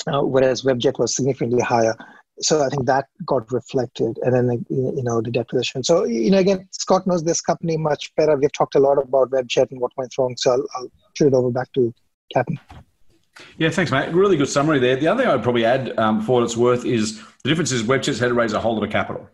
[0.07, 1.95] uh, whereas Webjet was significantly higher
[2.41, 5.83] so I think that got reflected, and then you know the debt position.
[5.83, 8.35] So you know again, Scott knows this company much better.
[8.37, 10.35] We've talked a lot about WebJet and what went wrong.
[10.37, 11.93] So I'll, I'll turn it over back to
[12.33, 12.59] Captain.
[13.57, 14.13] Yeah, thanks, mate.
[14.13, 14.95] Really good summary there.
[14.95, 17.83] The other thing I'd probably add, um, for what it's worth, is the difference is
[17.83, 19.29] WebJet's had to raise a whole lot of capital,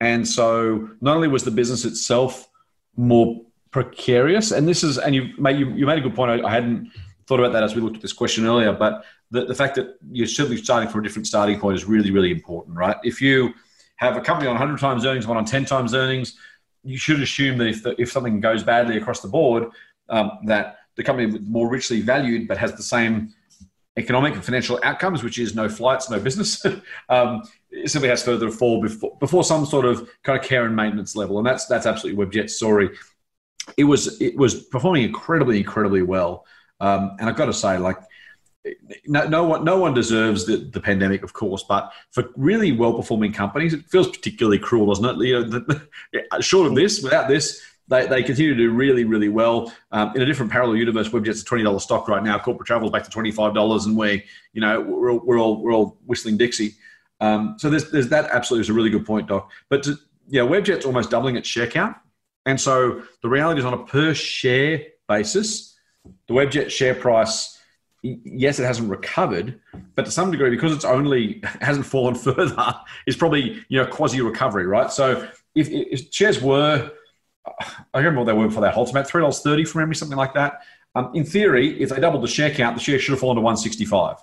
[0.00, 2.48] and so not only was the business itself
[2.96, 3.40] more
[3.70, 6.30] precarious, and this is, and you made you, you made a good point.
[6.30, 6.90] I, I hadn't
[7.30, 9.98] thought about that as we looked at this question earlier, but the, the fact that
[10.10, 12.96] you're certainly starting from a different starting point is really, really important, right?
[13.04, 13.54] If you
[13.96, 16.36] have a company on 100 times earnings, one on 10 times earnings,
[16.82, 19.68] you should assume that if, the, if something goes badly across the board,
[20.08, 23.32] um, that the company more richly valued but has the same
[23.96, 26.66] economic and financial outcomes, which is no flights, no business,
[27.08, 27.42] um,
[27.86, 31.38] simply has further fall before, before some sort of kind of care and maintenance level.
[31.38, 32.90] And that's that's absolutely Webjet's story.
[33.76, 36.44] It was it was performing incredibly, incredibly well.
[36.80, 37.98] Um, and I've got to say, like
[39.06, 43.32] no, no one, no one deserves the, the pandemic, of course, but for really well-performing
[43.32, 45.26] companies, it feels particularly cruel, doesn't it?
[45.26, 45.88] You know, the,
[46.42, 49.72] short of this, without this, they, they continue to do really, really well.
[49.90, 52.38] Um, in a different parallel universe, Webjet's a twenty dollars stock right now.
[52.38, 55.72] Corporate travel's back to twenty five dollars, and we, you know, we're, we're all we're
[55.72, 56.74] all whistling Dixie.
[57.20, 59.50] Um, so there's, there's that absolutely is a really good point, Doc.
[59.68, 59.96] But to,
[60.28, 61.96] yeah, Webjet's almost doubling its share count,
[62.46, 65.69] and so the reality is on a per share basis,
[66.04, 67.60] the Webjet share price
[68.02, 69.60] yes, it hasn't recovered,
[69.94, 72.74] but to some degree, because it's only hasn't fallen further,
[73.06, 74.90] is probably you know quasi recovery, right?
[74.90, 76.90] So if, if, shares were,
[77.94, 80.18] I remember what they were for that hold, about three dollars thirty from memory, something
[80.18, 80.60] like that.
[80.96, 83.42] Um, in theory, if they doubled the share count, the share should have fallen to
[83.42, 84.16] one sixty five.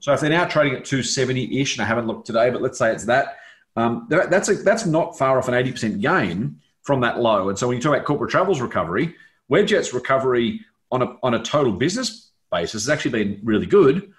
[0.00, 2.62] So if they're now trading at two seventy ish, and I haven't looked today, but
[2.62, 3.38] let's say it's that,
[3.76, 7.48] um, that's a, that's not far off an eighty percent gain from that low.
[7.48, 9.14] And so when you talk about corporate travel's recovery,
[9.50, 14.12] Webjet's recovery on a on a total business basis has actually been really good.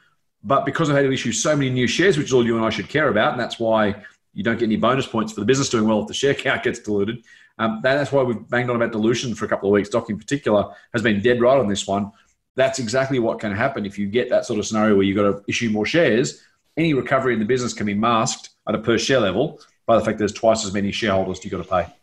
[0.44, 2.66] But because I've had to issue so many new shares, which is all you and
[2.66, 4.04] I should care about, and that's why
[4.34, 6.64] you don't get any bonus points for the business doing well if the share count
[6.64, 7.24] gets diluted.
[7.58, 9.90] Um, that's why we've banged on about dilution for a couple of weeks.
[9.90, 12.12] Doc, in particular, has been dead right on this one.
[12.56, 15.24] That's exactly what can happen if you get that sort of scenario where you've got
[15.24, 16.42] to issue more shares.
[16.78, 20.06] Any recovery in the business can be masked at a per share level by the
[20.06, 21.94] fact there's twice as many shareholders you've got to pay.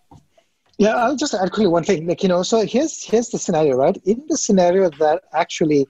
[0.79, 2.07] Yeah, I'll just add quickly one thing.
[2.07, 3.97] Like you know, so here's here's the scenario, right?
[4.05, 5.87] In the scenario that actually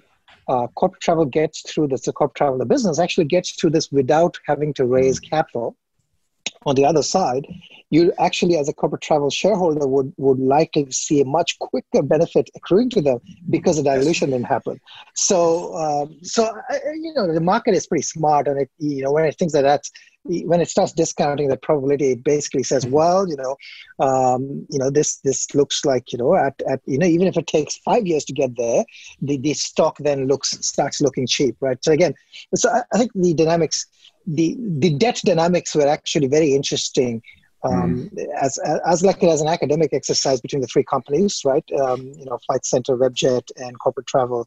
[0.48, 3.90] uh, corporate travel gets through this, the corporate travel, the business actually gets through this
[3.90, 5.28] without having to raise mm.
[5.30, 5.76] capital.
[6.64, 7.46] On the other side,
[7.90, 12.50] you actually, as a corporate travel shareholder, would, would likely see a much quicker benefit
[12.56, 13.20] accruing to them
[13.50, 14.80] because the dilution didn't happen.
[15.14, 16.52] So, um, so
[16.94, 19.62] you know, the market is pretty smart, and it, you know, when it thinks that
[19.62, 19.92] that's
[20.28, 22.94] when it starts discounting the probability, it basically says, mm-hmm.
[22.94, 23.56] well, you know,
[24.04, 27.36] um, you know, this this looks like, you know, at, at you know, even if
[27.36, 28.84] it takes five years to get there,
[29.22, 31.78] the, the stock then looks starts looking cheap, right?
[31.82, 32.14] So again,
[32.54, 33.86] so I, I think the dynamics,
[34.26, 37.22] the the debt dynamics were actually very interesting.
[37.64, 38.26] Um, mm.
[38.40, 41.64] as, as like as an academic exercise between the three companies, right?
[41.80, 44.46] Um, you know, Flight Centre, Webjet, and Corporate Travel.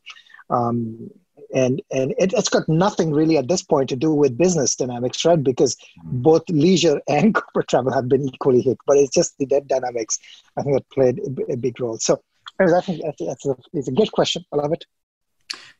[0.49, 1.09] Um,
[1.53, 5.23] and and it, has got nothing really at this point to do with business dynamics,
[5.25, 5.43] right?
[5.43, 6.21] Because mm-hmm.
[6.21, 10.19] both leisure and corporate travel have been equally hit, but it's just the debt dynamics
[10.57, 11.97] I think that played a, a big role.
[11.97, 12.21] So,
[12.59, 14.43] I think that's, that's a, it's a good question.
[14.51, 14.85] I love it.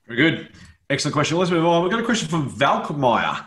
[0.08, 0.50] Very good,
[0.90, 1.38] excellent question.
[1.38, 1.84] Let's move on.
[1.84, 3.46] We've got a question from Valkmeyer.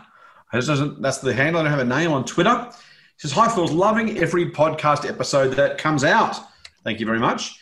[0.53, 1.61] That's the handle.
[1.61, 2.69] I don't have a name on Twitter.
[2.69, 6.37] He says, "Hi, Phil's loving every podcast episode that comes out.
[6.83, 7.57] Thank you very much."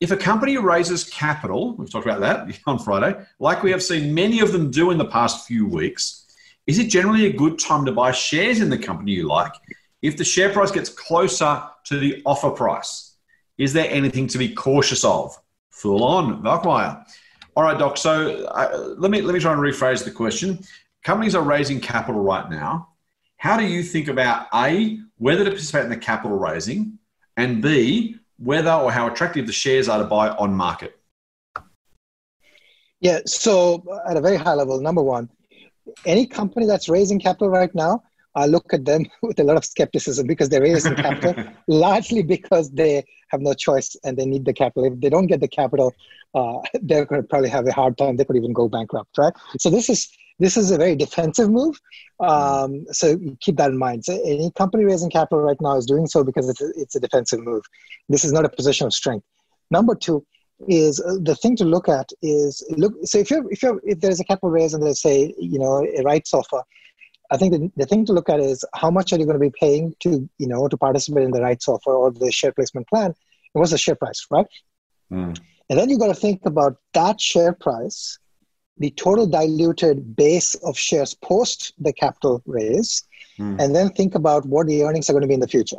[0.00, 4.14] If a company raises capital, we've talked about that on Friday, like we have seen
[4.14, 6.26] many of them do in the past few weeks,
[6.66, 9.52] is it generally a good time to buy shares in the company you like
[10.02, 13.16] if the share price gets closer to the offer price?
[13.58, 15.38] Is there anything to be cautious of?
[15.70, 17.04] Full on, Valkmeyer.
[17.56, 17.96] All right, Doc.
[17.96, 20.58] So uh, let me let me try and rephrase the question.
[21.04, 22.88] Companies are raising capital right now.
[23.36, 26.98] How do you think about a whether to participate in the capital raising,
[27.36, 30.98] and b whether or how attractive the shares are to buy on market?
[33.00, 35.28] Yeah, so at a very high level, number one,
[36.06, 38.02] any company that's raising capital right now,
[38.34, 41.34] I look at them with a lot of skepticism because they're raising capital
[41.68, 44.84] largely because they have no choice and they need the capital.
[44.92, 45.94] If they don't get the capital,
[46.34, 48.16] uh, they're going to probably have a hard time.
[48.16, 49.32] They could even go bankrupt, right?
[49.58, 51.80] So this is this is a very defensive move.
[52.20, 54.04] Um, so keep that in mind.
[54.04, 57.00] So any company raising capital right now is doing so because it's a, it's a
[57.00, 57.62] defensive move.
[58.08, 59.26] This is not a position of strength.
[59.70, 60.24] Number two
[60.68, 62.94] is uh, the thing to look at is look.
[63.04, 65.84] So if you're if you're if there's a capital raise and there's say you know
[65.84, 66.62] a rights offer,
[67.30, 69.50] I think the, the thing to look at is how much are you going to
[69.50, 72.88] be paying to you know to participate in the rights offer or the share placement
[72.88, 73.14] plan, and
[73.52, 74.46] what's the share price, right?
[75.12, 75.38] Mm.
[75.70, 78.18] And then you got to think about that share price
[78.78, 83.04] the total diluted base of shares post the capital raise,
[83.38, 83.60] mm.
[83.60, 85.78] and then think about what the earnings are going to be in the future.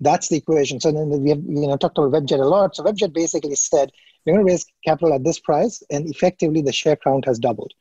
[0.00, 0.80] That's the equation.
[0.80, 2.74] So then we have you know talked about Webjet a lot.
[2.74, 3.92] So Webjet basically said
[4.24, 7.72] we're going to raise capital at this price, and effectively the share count has doubled,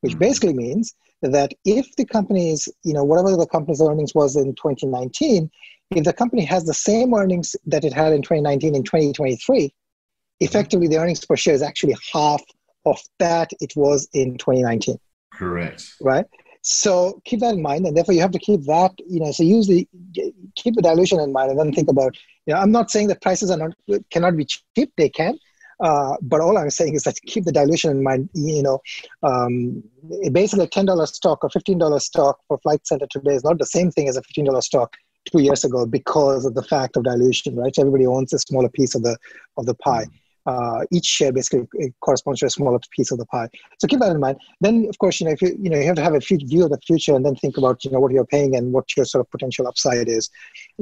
[0.00, 0.18] which mm.
[0.18, 5.50] basically means that if the company's you know whatever the company's earnings was in 2019,
[5.90, 9.72] if the company has the same earnings that it had in 2019 in 2023,
[10.40, 12.42] effectively the earnings per share is actually half
[12.86, 14.98] of that it was in 2019.
[15.32, 15.94] Correct.
[16.00, 16.26] Right.
[16.62, 18.92] So keep that in mind, and therefore you have to keep that.
[19.06, 19.88] You know, so use the
[20.56, 22.16] keep the dilution in mind, and then think about.
[22.46, 23.72] You know, I'm not saying that prices are not
[24.10, 25.38] cannot be cheap; they can.
[25.80, 28.28] Uh, but all I'm saying is that keep the dilution in mind.
[28.34, 28.80] You know,
[29.22, 29.82] um,
[30.32, 33.58] basically a ten dollar stock or fifteen dollar stock for Flight Centre today is not
[33.58, 34.96] the same thing as a fifteen dollar stock
[35.30, 37.74] two years ago because of the fact of dilution, right?
[37.74, 39.16] So everybody owns a smaller piece of the
[39.56, 40.06] of the pie.
[40.48, 41.66] Uh, each share basically
[42.00, 43.48] corresponds to a smaller piece of the pie.
[43.78, 44.38] So keep that in mind.
[44.60, 46.64] Then, of course, you know if you you know you have to have a view
[46.64, 49.04] of the future and then think about you know what you're paying and what your
[49.04, 50.30] sort of potential upside is.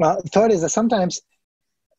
[0.01, 1.21] Uh, third is that sometimes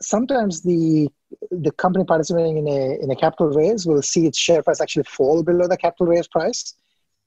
[0.01, 1.09] sometimes the
[1.51, 5.05] the company participating in a in a capital raise will see its share price actually
[5.05, 6.75] fall below the capital raise price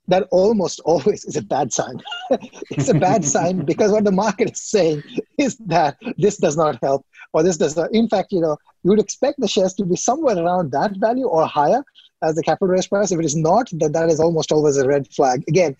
[0.07, 2.01] that almost always is a bad sign.
[2.71, 5.03] it's a bad sign because what the market is saying
[5.37, 7.77] is that this does not help or this does.
[7.91, 11.27] In fact, you know, you would expect the shares to be somewhere around that value
[11.27, 11.83] or higher
[12.23, 13.11] as the capital raise price.
[13.11, 15.43] If it is not, then that is almost always a red flag.
[15.47, 15.75] Again,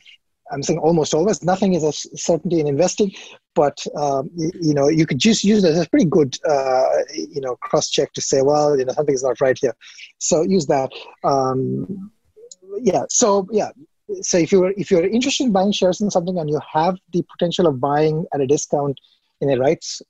[0.52, 1.44] I'm saying almost always.
[1.44, 3.12] Nothing is a certainty in investing,
[3.56, 7.42] but um, you, know you could just use it as a pretty good uh, you
[7.42, 9.74] know cross check to say, well, you know something is not right here.
[10.20, 10.92] So use that.
[11.24, 12.12] Um,
[12.82, 13.04] yeah.
[13.10, 13.70] So yeah,
[14.22, 17.24] so if you're if you're interested in buying shares in something and you have the
[17.32, 19.00] potential of buying at a discount
[19.40, 20.02] in a rights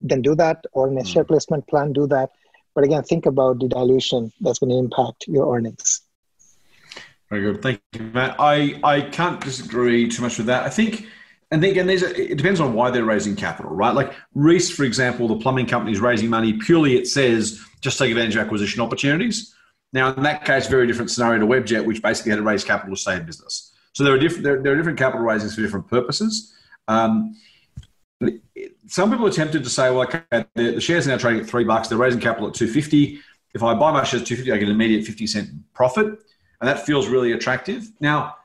[0.00, 1.28] then do that or in a share hmm.
[1.28, 2.30] placement plan do that
[2.74, 6.02] but again think about the dilution that's going to impact your earnings
[7.28, 11.06] very good thank you matt i i can't disagree too much with that i think
[11.50, 13.92] and then again, there's a, it depends on why they're raising capital, right?
[13.92, 18.10] Like Reece, for example, the plumbing company is raising money purely, it says, just take
[18.10, 19.54] advantage of acquisition opportunities.
[19.92, 22.94] Now, in that case, very different scenario to Webjet, which basically had to raise capital
[22.94, 23.72] to stay in business.
[23.92, 26.54] So there are different there, there are different capital raisings for different purposes.
[26.86, 27.34] Um,
[28.86, 31.48] some people are tempted to say, well, okay, the, the, shares are now trading at
[31.48, 31.88] three bucks.
[31.88, 33.20] They're raising capital at two fifty.
[33.54, 36.06] If I buy my shares at two fifty, I get an immediate fifty cent profit,
[36.06, 37.90] and that feels really attractive.
[38.00, 38.36] Now,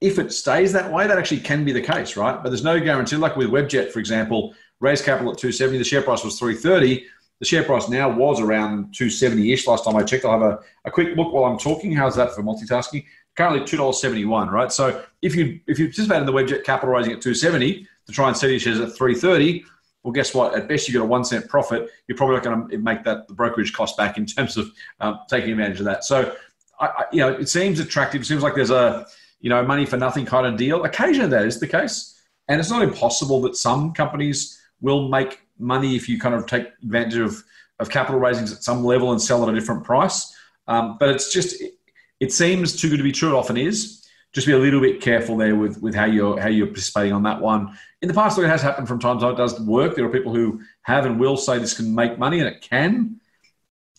[0.00, 2.42] if it stays that way, that actually can be the case, right?
[2.42, 3.16] But there's no guarantee.
[3.16, 5.78] Like with Webjet, for example, raised capital at two seventy.
[5.78, 7.06] The share price was three thirty
[7.40, 10.24] the share price now was around 270-ish last time I checked.
[10.24, 11.92] I'll have a, a quick look while I'm talking.
[11.92, 13.04] How's that for multitasking?
[13.36, 14.70] Currently $2.71, right?
[14.70, 18.28] So if you if you participate in the Webjet capital raising at 270 to try
[18.28, 19.64] and sell your shares at 330,
[20.02, 20.54] well, guess what?
[20.54, 21.90] At best, you get a one cent profit.
[22.06, 25.20] You're probably not going to make that the brokerage cost back in terms of um,
[25.30, 26.04] taking advantage of that.
[26.04, 26.36] So,
[26.78, 28.20] I, I, you know, it seems attractive.
[28.20, 29.06] It seems like there's a
[29.40, 30.84] you know money for nothing kind of deal.
[30.84, 35.96] Occasionally, that is the case, and it's not impossible that some companies will make money
[35.96, 37.42] if you kind of take advantage of,
[37.78, 40.34] of capital raisings at some level and sell at a different price.
[40.66, 41.74] Um, but it's just, it,
[42.20, 43.30] it seems too good to be true.
[43.30, 44.03] It often is.
[44.34, 47.22] Just be a little bit careful there with, with how you're how you're participating on
[47.22, 47.78] that one.
[48.02, 49.34] In the past, it has happened from time to time.
[49.34, 49.94] It does work.
[49.94, 53.20] There are people who have and will say this can make money, and it can.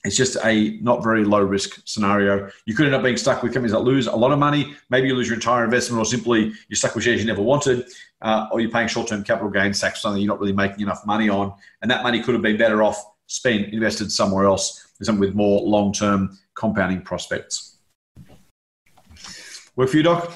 [0.04, 2.52] It's just a not very low risk scenario.
[2.66, 4.76] You could end up being stuck with companies that lose a lot of money.
[4.92, 7.86] Maybe you lose your entire investment, or simply you're stuck with shares you never wanted
[8.22, 11.06] uh, or you're paying short-term capital gains tax on something you're not really making enough
[11.06, 15.20] money on, and that money could have been better off spent invested somewhere else, something
[15.20, 17.75] with more long-term compounding prospects.
[19.76, 20.32] Work for you, Doc?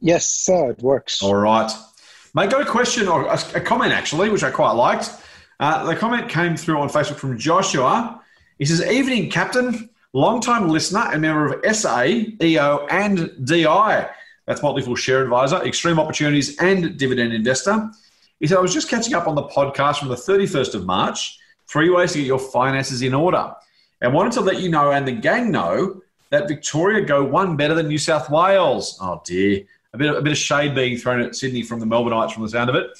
[0.00, 0.70] Yes, sir.
[0.70, 1.22] It works.
[1.22, 1.70] All right.
[2.34, 5.10] Mate, got a question or a comment actually, which I quite liked.
[5.58, 8.20] Uh, the comment came through on Facebook from Joshua.
[8.58, 12.04] He says, "Evening, Captain." Long-time listener and member of SA,
[12.40, 14.08] EO, and DI.
[14.46, 17.90] That's Motley Fool Share Advisor, Extreme Opportunities, and Dividend Investor.
[18.40, 21.38] He said, I was just catching up on the podcast from the 31st of March,
[21.68, 23.52] three ways to get your finances in order.
[24.00, 27.74] And wanted to let you know and the gang know that Victoria go one better
[27.74, 28.98] than New South Wales.
[29.00, 29.64] Oh dear.
[29.92, 32.42] A bit, of, a bit of shade being thrown at Sydney from the Melbourneites from
[32.42, 32.90] the sound of it.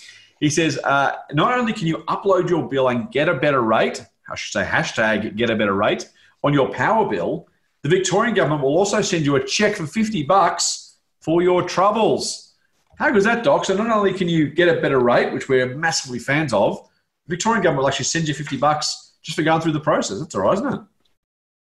[0.41, 4.05] He says, uh, not only can you upload your bill and get a better rate,
[4.31, 6.09] I should say hashtag get a better rate,
[6.43, 7.49] on your power bill,
[7.83, 12.55] the Victorian government will also send you a check for 50 bucks for your troubles.
[12.99, 13.65] How good is that, Doc?
[13.65, 16.79] So not only can you get a better rate, which we're massively fans of,
[17.27, 20.19] the Victorian government will actually send you 50 bucks just for going through the process.
[20.19, 20.81] That's all right, isn't it?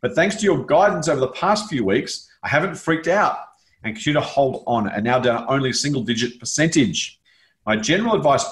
[0.00, 3.38] But thanks to your guidance over the past few weeks, I haven't freaked out
[3.82, 7.20] and continue to hold on and now down only a single digit percentage.
[7.66, 8.44] My general advice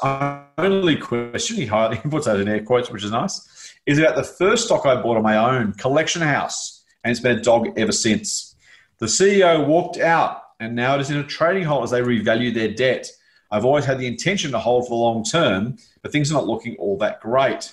[0.59, 4.66] only question, he puts that in air quotes, which is nice, is about the first
[4.66, 8.57] stock I bought on my own, Collection House, and it's been a dog ever since.
[8.99, 12.53] The CEO walked out and now it is in a trading halt as they revalue
[12.53, 13.11] their debt.
[13.51, 16.47] I've always had the intention to hold for the long term, but things are not
[16.47, 17.72] looking all that great.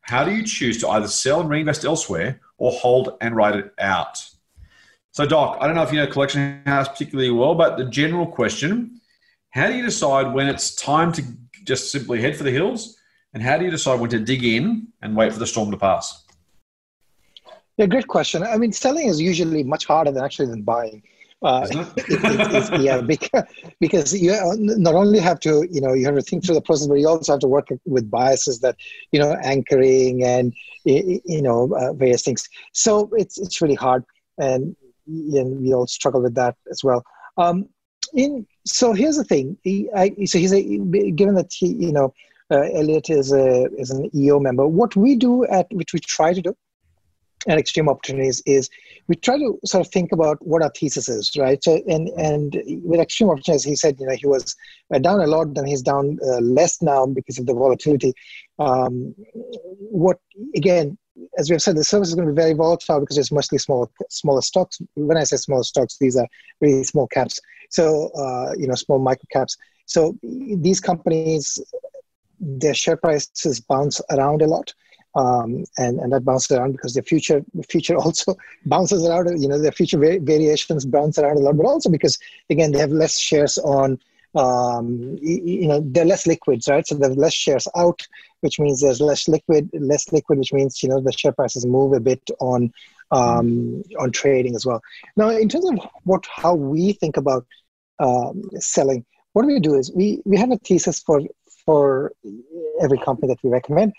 [0.00, 3.72] How do you choose to either sell and reinvest elsewhere or hold and ride it
[3.78, 4.18] out?
[5.16, 8.26] So, Doc, I don't know if you know Collection House particularly well, but the general
[8.26, 9.00] question
[9.52, 11.22] how do you decide when it's time to
[11.64, 12.98] just simply head for the hills?
[13.32, 15.78] And how do you decide when to dig in and wait for the storm to
[15.78, 16.22] pass?
[17.78, 18.42] Yeah, great question.
[18.42, 21.02] I mean, selling is usually much harder than actually than buying.
[21.40, 23.44] Uh, it, it, yeah, because,
[23.80, 26.88] because you not only have to, you know, you have to think through the process,
[26.88, 28.76] but you also have to work with biases that,
[29.12, 30.52] you know, anchoring and,
[30.84, 32.50] you know, uh, various things.
[32.72, 34.04] So it's it's really hard,
[34.36, 37.04] and, and we all struggle with that as well.
[37.38, 37.68] Um,
[38.14, 39.56] in so here's the thing.
[39.62, 42.12] He, I, so he's a given that he, you know,
[42.50, 44.66] uh, Elliot is a is an EO member.
[44.66, 46.56] What we do at which we try to do
[47.48, 48.68] at Extreme Opportunities is
[49.08, 51.62] we try to sort of think about what our thesis is, right?
[51.62, 54.54] So, and and with extreme opportunities, he said, you know, he was
[54.94, 58.12] uh, down a lot, then he's down uh, less now because of the volatility.
[58.58, 59.14] Um,
[59.90, 60.18] what
[60.54, 60.98] again,
[61.38, 63.58] as we have said, the service is going to be very volatile because it's mostly
[63.58, 64.80] small, smaller stocks.
[64.94, 66.26] When I say small stocks, these are
[66.60, 67.40] really small caps.
[67.70, 69.56] So, uh, you know, small micro caps.
[69.86, 71.58] So these companies,
[72.38, 74.72] their share prices bounce around a lot
[75.16, 78.36] um, and and that bounces around because the future future also
[78.66, 79.40] bounces around.
[79.40, 82.18] You know, the future variations bounce around a lot, but also because
[82.50, 83.98] again they have less shares on.
[84.36, 86.86] Um, you know, they're less liquids, right?
[86.86, 88.06] So there's less shares out,
[88.40, 91.94] which means there's less liquid, less liquid, which means you know the share prices move
[91.94, 92.72] a bit on
[93.10, 94.80] um, on trading as well.
[95.16, 97.46] Now, in terms of what how we think about
[97.98, 101.22] um, selling, what we do is we we have a thesis for
[101.64, 102.12] for
[102.80, 103.92] every company that we recommend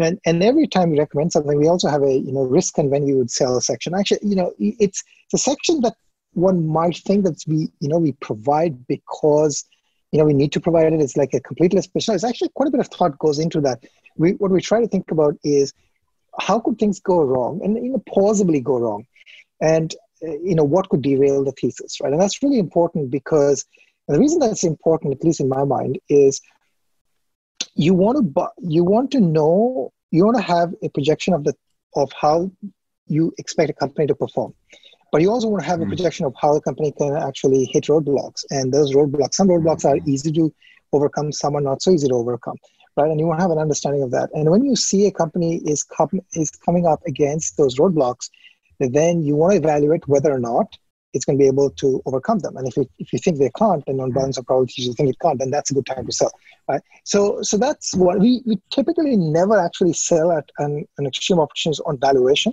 [0.00, 2.90] and, and every time we recommend something, we also have a you know risk and
[2.90, 3.94] when you would sell section.
[3.94, 5.94] Actually, you know, it's, it's a section that
[6.32, 9.64] one might think that we you know we provide because
[10.14, 11.00] you know we need to provide it.
[11.00, 13.60] It's like a complete list, but it's actually quite a bit of thought goes into
[13.62, 13.82] that.
[14.16, 15.74] We what we try to think about is
[16.38, 19.06] how could things go wrong and you know plausibly go wrong,
[19.60, 19.92] and
[20.22, 22.12] uh, you know what could derail the thesis, right?
[22.12, 23.66] And that's really important because
[24.06, 26.40] the reason that's important, at least in my mind, is
[27.74, 31.54] you want to you want to know you want to have a projection of the
[31.96, 32.52] of how
[33.08, 34.54] you expect a company to perform
[35.14, 35.90] but you also want to have a hmm.
[35.90, 39.98] projection of how the company can actually hit roadblocks and those roadblocks some roadblocks are
[40.08, 40.52] easy to
[40.92, 42.56] overcome some are not so easy to overcome
[42.96, 45.12] right and you want to have an understanding of that and when you see a
[45.12, 48.28] company is com- is coming up against those roadblocks
[48.80, 50.76] then you want to evaluate whether or not
[51.12, 52.56] it's going to be able to overcome them.
[52.56, 55.10] And if you, if you think they can't, and on balance of probabilities you think
[55.10, 56.32] it can't, then that's a good time to sell.
[56.68, 56.82] Right?
[57.04, 61.80] So so that's what we, we typically never actually sell at an, an extreme opportunities
[61.86, 62.52] on valuation.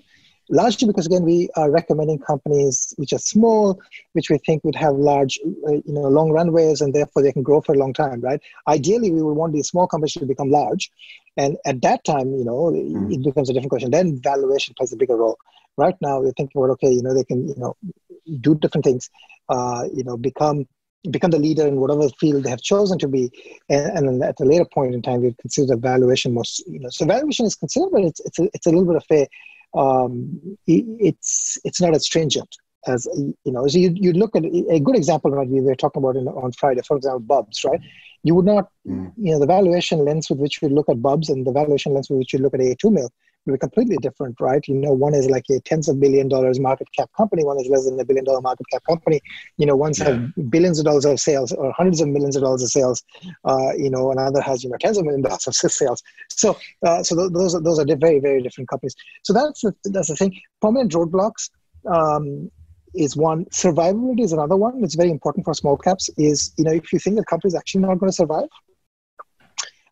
[0.51, 3.79] Largely because again we are recommending companies which are small,
[4.11, 7.41] which we think would have large, uh, you know, long runways, and therefore they can
[7.41, 8.41] grow for a long time, right?
[8.67, 10.91] Ideally, we would want these small companies to become large,
[11.37, 13.13] and at that time, you know, mm.
[13.13, 13.91] it becomes a different question.
[13.91, 15.37] Then valuation plays a bigger role.
[15.77, 17.77] Right now, we're thinking about okay, you know, they can, you know,
[18.41, 19.09] do different things,
[19.47, 20.67] uh, you know, become
[21.09, 23.31] become the leader in whatever field they have chosen to be,
[23.69, 26.61] and, and then at a later point in time, we consider valuation most.
[26.67, 29.05] You know, so valuation is considered, but it's it's a, it's a little bit of
[29.11, 29.27] a
[29.73, 32.55] um, it's it's not as stringent
[32.87, 33.67] as you know.
[33.67, 35.47] So you you look at a good example, right?
[35.47, 37.79] We were talking about in, on Friday, for example, Bubs, right?
[38.23, 39.11] You would not, mm.
[39.17, 42.09] you know, the valuation lens with which we look at Bubs and the valuation lens
[42.09, 43.13] with which you look at A2 Milk
[43.45, 44.65] be completely different, right?
[44.67, 47.67] You know, one is like a tens of billion dollars market cap company, one is
[47.67, 49.21] less than a billion dollar market cap company.
[49.57, 50.09] You know, one's yeah.
[50.09, 53.03] have billions of dollars of sales or hundreds of millions of dollars of sales.
[53.45, 56.03] Uh, you know, another has you know tens of million dollars of sales.
[56.29, 58.95] So, uh, so th- those are those are very very different companies.
[59.23, 60.39] So that's the, that's the thing.
[60.61, 61.49] Permanent roadblocks.
[61.91, 62.51] Um,
[62.93, 66.73] is one survivability is another one it's very important for small caps is you know
[66.73, 68.49] if you think the company is actually not going to survive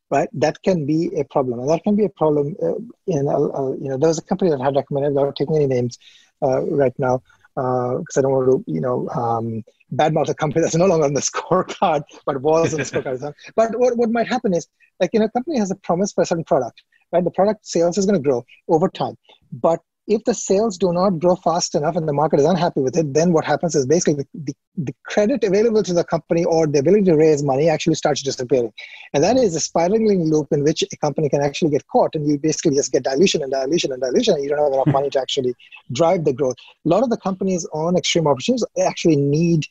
[0.10, 0.30] right?
[0.34, 2.56] That can be a problem, and that can be a problem.
[2.62, 2.76] Uh,
[3.08, 5.98] in uh, you know, there was a company that had recommended without taking any names
[6.42, 7.22] uh, right now
[7.56, 11.06] because uh, I don't want to, you know, um, badmouth a company that's no longer
[11.06, 13.34] on the scorecard, but was on the scorecard.
[13.56, 14.68] but what, what might happen is,
[15.00, 17.24] like, you know, a company has a promise for a certain product, right?
[17.24, 19.18] The product sales is going to grow over time,
[19.52, 22.98] but if the sales do not grow fast enough and the market is unhappy with
[22.98, 26.80] it, then what happens is basically the, the, credit available to the company or the
[26.80, 28.74] ability to raise money actually starts disappearing.
[29.14, 32.28] And that is a spiraling loop in which a company can actually get caught and
[32.28, 35.12] you basically just get dilution and dilution and dilution and you don't have enough money
[35.12, 35.54] to actually
[35.92, 36.56] drive the growth.
[36.86, 39.66] A lot of the companies on extreme opportunities actually need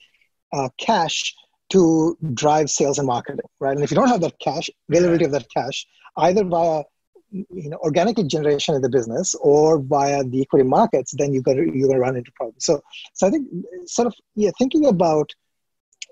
[0.52, 1.34] uh, cash
[1.70, 3.74] to drive sales and marketing, right?
[3.74, 5.84] And if you don't have that cash, availability of that cash,
[6.16, 6.84] either via
[7.30, 11.62] you know organically generation in the business or via the equity markets, then you're gonna
[11.72, 12.64] you're gonna run into problems.
[12.64, 12.80] So
[13.14, 13.48] so I think
[13.86, 15.30] sort of yeah, thinking about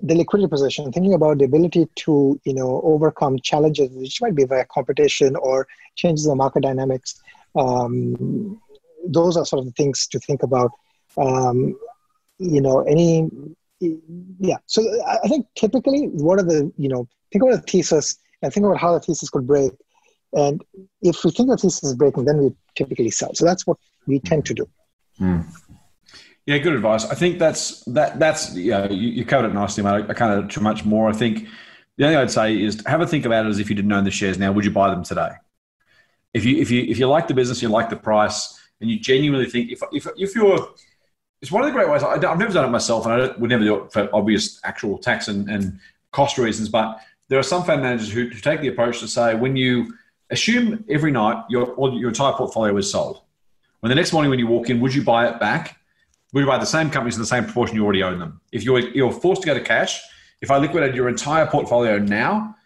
[0.03, 4.45] the liquidity position, thinking about the ability to you know overcome challenges which might be
[4.45, 7.21] via competition or changes in the market dynamics.
[7.55, 8.61] Um,
[9.07, 10.71] those are sort of the things to think about.
[11.17, 11.79] Um,
[12.39, 13.31] you know, any
[13.81, 14.57] yeah.
[14.67, 18.67] So I think typically, what are the you know think about the thesis and think
[18.67, 19.73] about how the thesis could break.
[20.33, 20.63] And
[21.03, 23.35] if we think the thesis is breaking, then we typically sell.
[23.35, 24.69] So that's what we tend to do.
[25.21, 25.47] Mm.
[26.47, 27.05] Yeah, good advice.
[27.07, 28.21] I think that's that.
[28.21, 30.07] That's yeah, you, you covered it nicely, mate.
[30.09, 31.09] I can't add too much more.
[31.09, 31.49] I think
[31.97, 33.93] the only thing I'd say is have a think about it as if you didn't
[33.93, 34.53] own the shares now.
[34.53, 35.31] Would you buy them today?
[36.33, 39.01] If you if you if you like the business, you like the price, and you
[39.01, 40.69] genuinely think if if if you're
[41.43, 42.03] it's one of the great ways.
[42.03, 44.99] I, have never done it myself, and I would never do it for obvious actual
[44.99, 45.79] tax and, and
[46.13, 46.69] cost reasons.
[46.69, 49.93] But there are some fund managers who, who take the approach to say when you
[50.31, 53.21] assume every night your your entire portfolio is sold.
[53.81, 55.79] When the next morning when you walk in, would you buy it back?
[56.33, 58.41] Would you buy the same companies in the same proportion you already own them?
[58.53, 60.01] If you're you're forced to go to cash,
[60.41, 62.57] if I liquidated your entire portfolio now,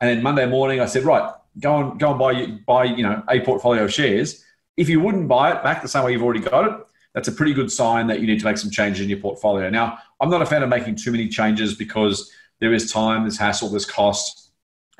[0.00, 3.22] and then Monday morning I said, right, go and go and buy buy you know
[3.28, 4.44] a portfolio of shares.
[4.76, 7.32] If you wouldn't buy it back the same way you've already got it, that's a
[7.32, 9.70] pretty good sign that you need to make some changes in your portfolio.
[9.70, 13.38] Now, I'm not a fan of making too many changes because there is time, there's
[13.38, 14.45] hassle, there's cost.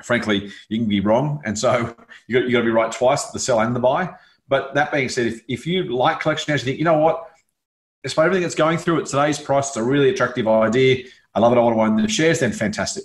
[0.03, 1.95] Frankly, you can be wrong, and so
[2.27, 4.13] you got, you got to be right twice: the sell and the buy.
[4.47, 7.29] But that being said, if, if you like collection house, you think, you know what,
[8.03, 11.05] despite everything that's going through at today's price, it's a really attractive idea.
[11.35, 11.57] I love it.
[11.57, 12.39] I want to own the shares.
[12.39, 13.03] Then fantastic.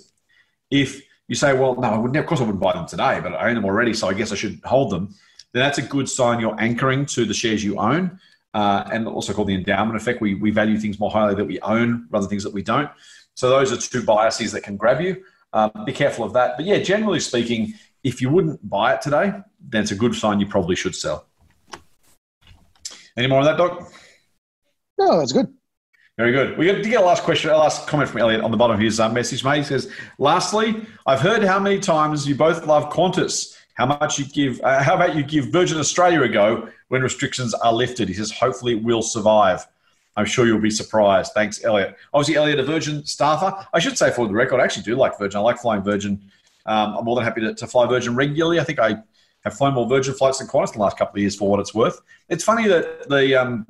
[0.71, 2.15] If you say, well, no, I wouldn't.
[2.17, 4.31] Of course, I wouldn't buy them today, but I own them already, so I guess
[4.31, 5.13] I should hold them.
[5.51, 8.19] Then that's a good sign you're anchoring to the shares you own,
[8.53, 10.21] uh, and also called the endowment effect.
[10.21, 12.89] We we value things more highly that we own rather than things that we don't.
[13.35, 15.23] So those are two biases that can grab you.
[15.53, 16.57] Um, be careful of that.
[16.57, 17.73] But yeah, generally speaking,
[18.03, 19.33] if you wouldn't buy it today,
[19.69, 21.27] then it's a good sign you probably should sell.
[23.15, 23.91] Any more on that, Doc?
[24.97, 25.47] No, that's good.
[26.17, 26.57] Very good.
[26.57, 28.79] We to get a last question, a last comment from Elliot on the bottom of
[28.79, 29.57] his uh, message, mate.
[29.57, 33.55] He says, "Lastly, I've heard how many times you both love Qantas.
[33.73, 34.61] How much you give?
[34.61, 38.31] Uh, how about you give Virgin Australia a go when restrictions are lifted?" He says,
[38.31, 39.65] "Hopefully, it will survive."
[40.15, 41.31] I'm sure you'll be surprised.
[41.33, 41.95] Thanks, Elliot.
[42.13, 43.65] Obviously, Elliot, a Virgin staffer.
[43.73, 45.39] I should say for the record, I actually do like Virgin.
[45.39, 46.21] I like flying Virgin.
[46.65, 48.59] Um, I'm more than happy to, to, fly Virgin regularly.
[48.59, 48.97] I think I
[49.43, 51.59] have flown more Virgin flights than Qantas in the last couple of years for what
[51.59, 51.99] it's worth.
[52.29, 53.67] It's funny that the um,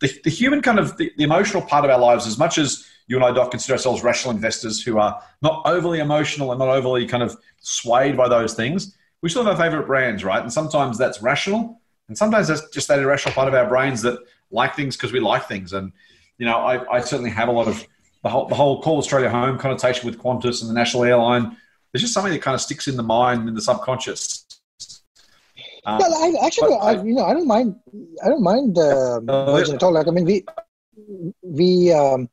[0.00, 2.86] the, the, human kind of the, the, emotional part of our lives, as much as
[3.06, 6.68] you and I, Doc, consider ourselves rational investors who are not overly emotional and not
[6.68, 10.42] overly kind of swayed by those things, we still have our favorite brands, right?
[10.42, 14.18] And sometimes that's rational, and sometimes that's just that irrational part of our brains that
[14.50, 15.72] like things because we like things.
[15.72, 15.92] And
[16.38, 17.86] you know, I, I certainly have a lot of
[18.22, 21.56] the whole, the whole call Australia home connotation with Qantas and the national airline.
[21.92, 24.44] There's just something that kind of sticks in the mind in the subconscious.
[25.84, 27.76] Um, yeah, I, actually, I, you know, I don't mind.
[28.24, 29.92] I don't mind uh, Virgin at all.
[29.92, 30.44] Like, I mean, we
[31.42, 32.28] we um,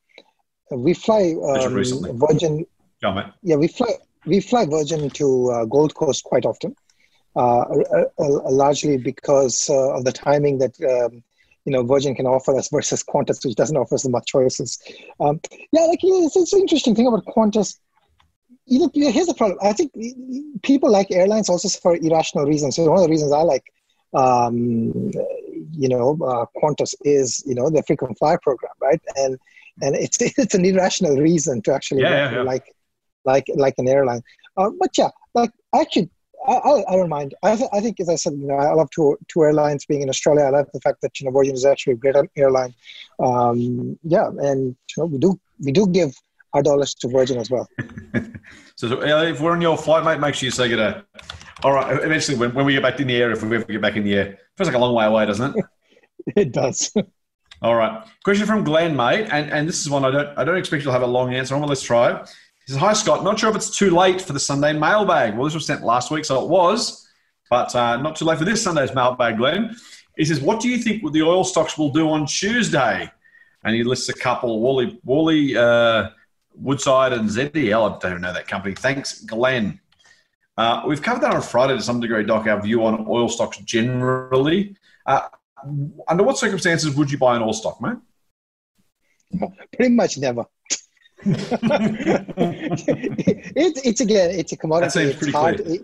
[0.72, 1.74] we fly um,
[2.18, 2.66] Virgin.
[3.44, 3.94] yeah, we fly
[4.26, 6.76] we fly Virgin to uh, Gold Coast quite often,
[7.36, 11.24] uh, uh, uh largely because uh, of the timing that um,
[11.66, 14.80] you know Virgin can offer us versus Qantas, which doesn't offer us much choices.
[15.20, 15.40] Um,
[15.72, 17.80] yeah, like it's, it's an interesting thing about Qantas.
[18.66, 19.60] You know, here's the problem.
[19.62, 19.92] I think
[20.64, 22.76] people like airlines also for irrational reasons.
[22.76, 23.64] So one of the reasons I like,
[24.14, 25.12] um,
[25.72, 29.02] you know, uh, Qantas is you know the frequent flyer program, right?
[29.16, 29.38] And
[29.82, 32.42] and it's it's an irrational reason to actually yeah, yeah, yeah.
[32.44, 32.74] like
[33.26, 34.22] like like an airline.
[34.58, 36.10] Uh, but yeah, like actually
[36.46, 37.34] I, I, don't mind.
[37.44, 40.02] I, th- I think, as I said, you know, I love two, two airlines being
[40.02, 40.44] in Australia.
[40.44, 42.74] I love the fact that you know Virgin is actually a great airline.
[43.20, 46.14] Um, yeah, and you know, we do we do give
[46.54, 47.68] our dollars to Virgin as well.
[48.76, 50.80] so if we're on your flight, mate, make sure you say good.
[50.80, 51.02] Uh,
[51.64, 53.82] all right, eventually when, when we get back in the air, if we ever get
[53.82, 55.66] back in the air, feels like a long way away, doesn't it?
[56.36, 56.92] it does.
[57.62, 58.06] All right.
[58.26, 60.92] Question from Glenn, mate, and, and this is one I don't I don't expect you'll
[60.92, 62.30] have a long answer on, but let's try it.
[62.66, 63.24] He says, Hi, Scott.
[63.24, 65.36] Not sure if it's too late for the Sunday mailbag.
[65.36, 67.08] Well, this was sent last week, so it was,
[67.50, 69.76] but uh, not too late for this Sunday's mailbag, Glenn.
[70.18, 73.12] He says, What do you think the oil stocks will do on Tuesday?
[73.66, 76.10] And he lists a couple Wally, Wally uh,
[76.56, 77.96] Woodside, and ZDL.
[77.96, 78.76] I don't know that company.
[78.76, 79.80] Thanks, Glenn.
[80.58, 83.58] Uh, we've covered that on Friday to some degree, Doc, our view on oil stocks
[83.60, 84.76] generally.
[85.06, 85.28] Uh,
[86.08, 87.98] under what circumstances would you buy an oil stock, mate?
[89.76, 90.46] Pretty much never.
[93.56, 94.86] it, it's again, it's a commodity.
[94.88, 95.76] That seems pretty hard, clear.
[95.76, 95.82] It,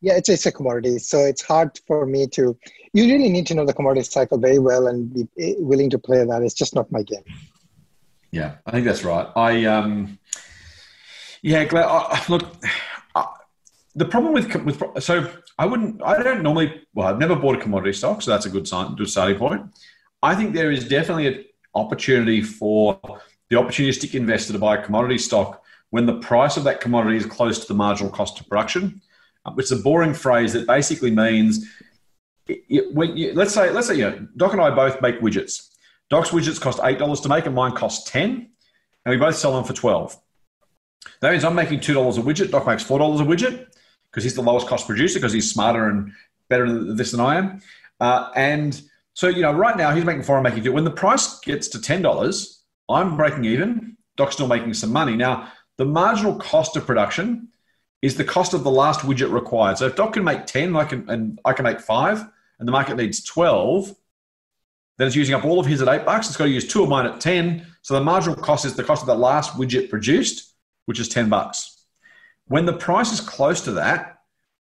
[0.00, 0.98] yeah, it's, it's a commodity.
[0.98, 2.56] So it's hard for me to,
[2.92, 5.98] you really need to know the commodity cycle very well and be eh, willing to
[5.98, 6.42] play that.
[6.42, 7.24] It's just not my game.
[8.30, 9.26] Yeah, I think that's right.
[9.34, 10.18] I, um,
[11.42, 12.44] yeah, glad, look,
[13.98, 15.28] the problem with with so
[15.58, 18.50] I wouldn't I don't normally well I've never bought a commodity stock, so that's a
[18.50, 19.62] good sign, good starting point.
[20.22, 23.00] I think there is definitely an opportunity for
[23.50, 27.26] the opportunistic investor to buy a commodity stock when the price of that commodity is
[27.26, 29.00] close to the marginal cost of production.
[29.56, 31.66] It's a boring phrase that basically means
[32.92, 35.68] when you, let's say let's say you know, Doc and I both make widgets.
[36.10, 38.50] Doc's widgets cost eight dollars to make, and mine costs ten,
[39.04, 40.16] and we both sell them for twelve.
[41.20, 42.50] That means I'm making two dollars a widget.
[42.50, 43.66] Doc makes four dollars a widget
[44.10, 46.12] because he's the lowest cost producer because he's smarter and
[46.48, 47.60] better at this than I am.
[48.00, 48.80] Uh, and
[49.14, 50.72] so you know, right now he's making four, I'm making two.
[50.72, 52.57] When the price gets to ten dollars,
[52.88, 53.96] I'm breaking even.
[54.16, 55.16] Doc's still making some money.
[55.16, 57.48] Now, the marginal cost of production
[58.02, 59.78] is the cost of the last widget required.
[59.78, 62.24] So if Doc can make 10 I can, and I can make five,
[62.58, 63.94] and the market needs 12,
[64.96, 66.28] then it's using up all of his at eight bucks.
[66.28, 67.66] It's got to use two of mine at 10.
[67.82, 70.54] So the marginal cost is the cost of the last widget produced,
[70.86, 71.84] which is 10 bucks.
[72.46, 74.18] When the price is close to that,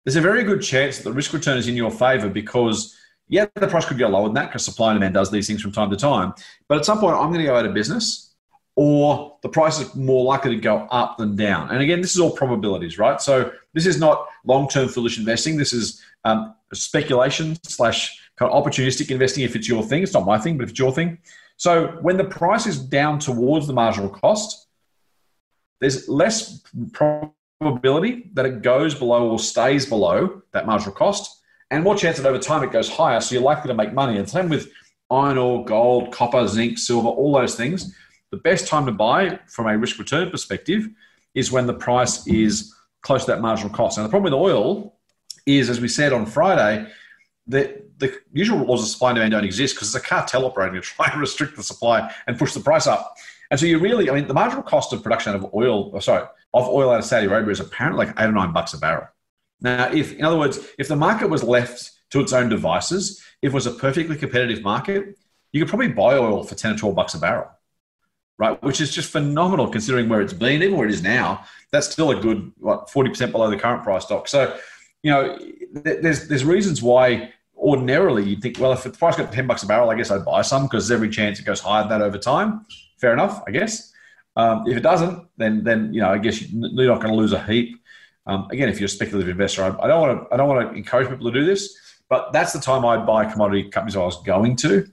[0.03, 2.95] there's a very good chance that the risk return is in your favor because,
[3.27, 5.61] yeah, the price could go lower than that because supply and demand does these things
[5.61, 6.33] from time to time.
[6.67, 8.35] But at some point, I'm going to go out of business
[8.75, 11.69] or the price is more likely to go up than down.
[11.69, 13.21] And again, this is all probabilities, right?
[13.21, 15.57] So this is not long-term foolish investing.
[15.57, 20.03] This is um, speculation slash kind of opportunistic investing if it's your thing.
[20.03, 21.19] It's not my thing, but if it's your thing.
[21.57, 24.67] So when the price is down towards the marginal cost,
[25.79, 26.61] there's less
[26.91, 31.41] probability that it goes below or stays below that marginal cost,
[31.71, 33.19] and more chance that over time it goes higher.
[33.19, 34.17] So you're likely to make money.
[34.17, 34.69] And same with
[35.09, 37.93] iron ore, gold, copper, zinc, silver, all those things
[38.35, 40.89] the best time to buy from a risk return perspective
[41.33, 43.97] is when the price is close to that marginal cost.
[43.97, 44.97] And the problem with oil
[45.45, 46.85] is, as we said on Friday,
[47.47, 50.75] that the usual laws of supply and demand don't exist because it's a cartel operating
[50.75, 53.15] to try and restrict the supply and push the price up.
[53.51, 56.25] And so you really, I mean, the marginal cost of production of oil, or sorry,
[56.53, 59.07] of oil out of Saudi Arabia is apparently like eight or nine bucks a barrel.
[59.61, 63.51] Now, if, in other words, if the market was left to its own devices, if
[63.51, 65.17] it was a perfectly competitive market,
[65.51, 67.49] you could probably buy oil for 10 or 12 bucks a barrel
[68.37, 68.61] right?
[68.63, 71.45] Which is just phenomenal considering where it's been, even where it is now.
[71.71, 74.27] That's still a good what forty percent below the current price stock.
[74.27, 74.57] So,
[75.03, 75.37] you know,
[75.71, 79.67] there's there's reasons why ordinarily you'd think, well, if the price got ten bucks a
[79.67, 82.01] barrel, I guess I'd buy some because there's every chance it goes higher than that
[82.01, 82.65] over time.
[82.99, 83.91] Fair enough, I guess.
[84.37, 87.33] Um, if it doesn't, then then you know, I guess you're not going to lose
[87.33, 87.81] a heap.
[88.27, 90.71] Um, again, if you're a speculative investor, I, I don't want to I don't want
[90.71, 91.77] to encourage people to do this,
[92.09, 94.87] but that's the time I'd buy commodity companies I was going to.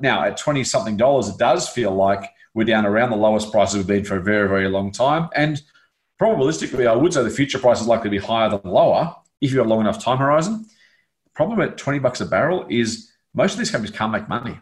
[0.00, 3.76] Now at twenty something dollars, it does feel like we're down around the lowest prices
[3.76, 5.28] we've been for a very, very long time.
[5.34, 5.60] And
[6.20, 9.52] probabilistically, I would say the future price is likely to be higher than lower if
[9.52, 10.64] you've a long enough time horizon.
[11.24, 14.58] The problem at 20 bucks a barrel is most of these companies can't make money.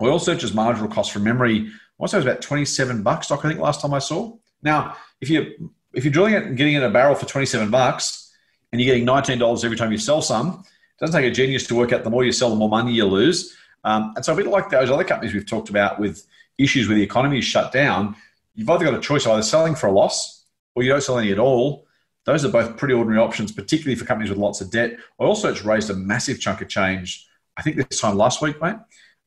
[0.00, 1.70] Oil Search's marginal cost from memory,
[2.00, 4.36] I it was about 27 bucks, stock I think last time I saw.
[4.62, 8.32] Now, if you if you're drilling it and getting in a barrel for 27 bucks
[8.72, 11.74] and you're getting $19 every time you sell some, it doesn't take a genius to
[11.74, 13.56] work out the more you sell, the more money you lose.
[13.84, 16.26] Um, and so a bit like those other companies we've talked about with
[16.58, 18.16] issues where the economy is shut down,
[18.54, 21.18] you've either got a choice of either selling for a loss or you don't sell
[21.18, 21.86] any at all.
[22.24, 24.98] Those are both pretty ordinary options, particularly for companies with lots of debt.
[25.18, 27.26] I also it's raised a massive chunk of change.
[27.56, 28.76] I think this time last week, mate.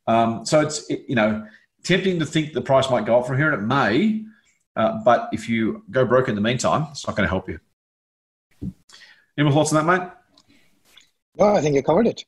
[0.07, 1.47] Um, so it's it, you know
[1.83, 4.23] tempting to think the price might go up from here, and it may.
[4.75, 7.59] Uh, but if you go broke in the meantime, it's not going to help you.
[9.37, 10.09] Any more thoughts on that, mate?
[11.37, 12.25] No, I think you covered it.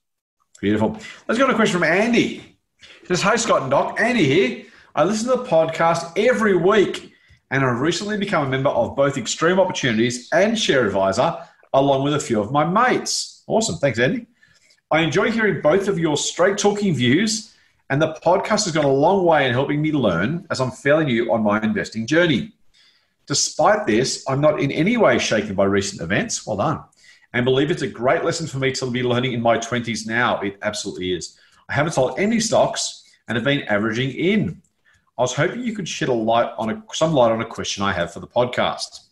[0.62, 0.98] Beautiful.
[1.28, 2.58] Let's go to a question from Andy.
[3.02, 4.00] He says, Hey, Scott and Doc.
[4.00, 4.66] Andy here.
[4.96, 7.14] I listen to the podcast every week
[7.54, 11.38] and I've recently become a member of both Extreme Opportunities and Share Advisor,
[11.72, 13.44] along with a few of my mates.
[13.46, 13.76] Awesome.
[13.76, 14.26] Thanks, Andy.
[14.90, 17.53] I enjoy hearing both of your straight talking views,
[17.90, 21.06] and the podcast has gone a long way in helping me learn as I'm fairly
[21.06, 22.54] new on my investing journey.
[23.28, 26.46] Despite this, I'm not in any way shaken by recent events.
[26.46, 26.84] Well done.
[27.34, 30.40] And believe it's a great lesson for me to be learning in my 20s now.
[30.42, 31.38] It absolutely is.
[31.70, 34.62] I haven't sold any stocks and have been averaging in.
[35.18, 37.84] I was hoping you could shed a light on a, some light on a question
[37.84, 39.08] I have for the podcast.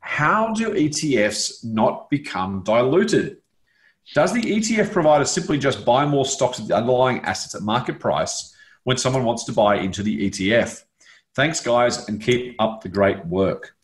[0.00, 3.38] How do ETFs not become diluted?
[4.14, 7.98] Does the ETF provider simply just buy more stocks of the underlying assets at market
[7.98, 8.54] price
[8.84, 10.84] when someone wants to buy into the ETF?
[11.34, 13.74] Thanks, guys, and keep up the great work.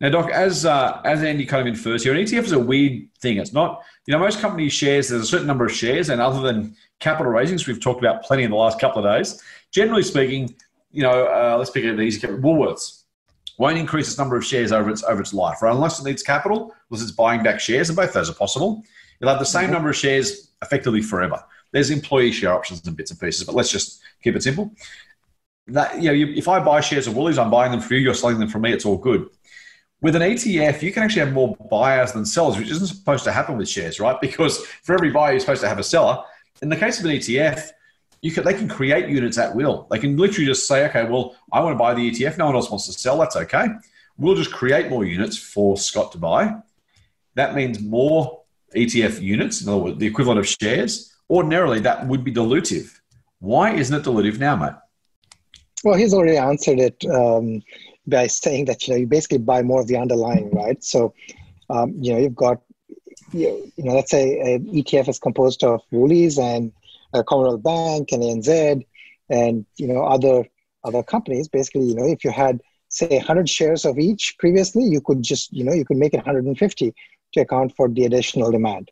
[0.00, 3.08] Now, Doc, as uh, as Andy kind of infers here, an ETF is a weird
[3.20, 3.38] thing.
[3.38, 6.40] It's not, you know, most company shares, there's a certain number of shares, and other
[6.40, 10.54] than capital raisings, we've talked about plenty in the last couple of days, generally speaking,
[10.90, 13.04] you know, uh, let's pick an easy Woolworths
[13.58, 15.72] won't increase its number of shares over its over its life, right?
[15.72, 18.82] Unless it needs capital, unless it's buying back shares, and both those are possible.
[19.24, 19.72] You'll have the same mm-hmm.
[19.72, 21.42] number of shares effectively forever.
[21.72, 24.70] There's employee share options and bits and pieces, but let's just keep it simple.
[25.68, 28.00] That you know, you, if I buy shares of Woolies, I'm buying them for you.
[28.00, 28.70] You're selling them for me.
[28.70, 29.30] It's all good.
[30.02, 33.32] With an ETF, you can actually have more buyers than sellers, which isn't supposed to
[33.32, 34.20] happen with shares, right?
[34.20, 36.22] Because for every buyer, you're supposed to have a seller.
[36.60, 37.70] In the case of an ETF,
[38.20, 39.86] you can, they can create units at will.
[39.90, 42.36] They can literally just say, okay, well, I want to buy the ETF.
[42.36, 43.16] No one else wants to sell.
[43.16, 43.68] That's okay.
[44.18, 46.54] We'll just create more units for Scott to buy.
[47.34, 48.43] That means more
[48.74, 51.12] ETF units, in other words, the equivalent of shares.
[51.30, 52.90] Ordinarily, that would be dilutive.
[53.38, 54.74] Why isn't it dilutive now, mate?
[55.84, 57.62] Well, he's already answered it um,
[58.06, 60.82] by saying that you know you basically buy more of the underlying, right?
[60.82, 61.14] So,
[61.70, 62.60] um, you know, you've got
[63.32, 66.72] you know, let's say an ETF is composed of Woolies and
[67.12, 68.84] uh, Commonwealth Bank and ANZ
[69.30, 70.44] and you know other
[70.84, 71.48] other companies.
[71.48, 75.52] Basically, you know, if you had say 100 shares of each previously, you could just
[75.52, 76.94] you know you could make it 150
[77.34, 78.90] to account for the additional demand,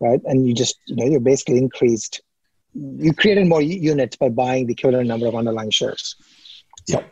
[0.00, 0.20] right?
[0.24, 2.22] And you just you know you basically increased
[2.74, 6.16] you created more units by buying the equivalent number of underlying shares.
[6.88, 7.00] So.
[7.00, 7.04] Yeah.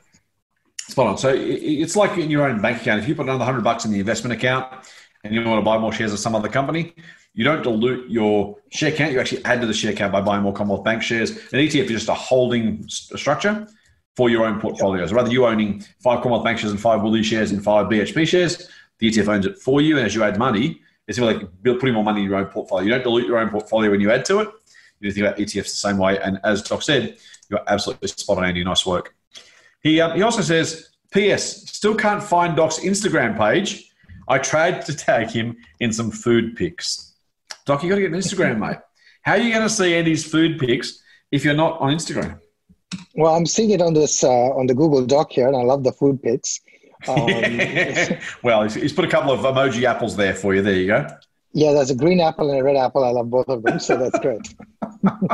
[0.88, 1.18] Spot on.
[1.18, 3.02] So it's like in your own bank account.
[3.02, 4.72] If you put another hundred bucks in the investment account
[5.24, 6.94] and you want to buy more shares of some other company,
[7.34, 9.12] you don't dilute your share count.
[9.12, 11.30] You actually add to the share count by buying more Commonwealth Bank shares.
[11.30, 13.68] An ETF is just a holding structure
[14.16, 15.12] for your own portfolios.
[15.12, 18.68] Rather, you owning five Commonwealth Bank shares and five Woolly shares and five BHP shares,
[18.98, 19.96] the ETF owns it for you.
[19.96, 22.84] And as you add money, it's like putting more money in your own portfolio.
[22.84, 24.48] You don't dilute your own portfolio when you add to it.
[25.00, 26.18] You think about ETFs the same way.
[26.18, 27.16] And as Doc said,
[27.48, 28.62] you're absolutely spot on, Andy.
[28.64, 29.14] Nice work.
[29.82, 31.70] He, um, he also says, P.S.
[31.70, 33.90] Still can't find Doc's Instagram page.
[34.28, 37.14] I tried to tag him in some food pics.
[37.64, 38.78] Doc, you got to get an Instagram, mate.
[39.22, 42.40] How are you going to see Andy's food pics if you're not on Instagram?
[43.14, 45.84] Well, I'm seeing it on this uh, on the Google Doc here, and I love
[45.84, 46.60] the food pics.
[47.06, 50.62] Um, well, he's, he's, put a couple of emoji apples there for you.
[50.62, 51.06] There you go.
[51.52, 53.04] Yeah, there's a green apple and a red apple.
[53.04, 54.54] I love both of them, so that's great.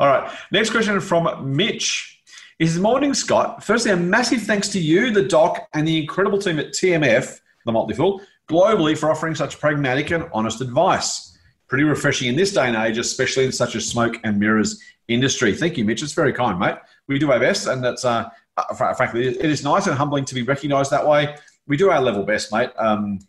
[0.00, 0.30] All right.
[0.50, 2.14] Next question from Mitch.
[2.58, 3.62] Is morning, Scott.
[3.62, 7.70] Firstly, a massive thanks to you, the doc, and the incredible team at TMF, the
[7.70, 8.20] Motley Fool,
[8.50, 11.38] globally for offering such pragmatic and honest advice.
[11.68, 15.54] Pretty refreshing in this day and age, especially in such a smoke and mirrors industry.
[15.54, 16.02] Thank you, Mitch.
[16.02, 16.76] It's very kind, mate.
[17.06, 18.28] We do our best, and that's uh,
[18.76, 21.36] frankly, it is nice and humbling to be recognised that way.
[21.66, 22.70] We do our level best, mate.
[22.76, 23.20] Um,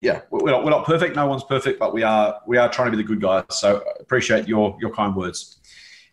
[0.00, 1.16] yeah, we're not, we're not perfect.
[1.16, 3.44] No one's perfect, but we are we are trying to be the good guys.
[3.50, 5.58] So appreciate your your kind words.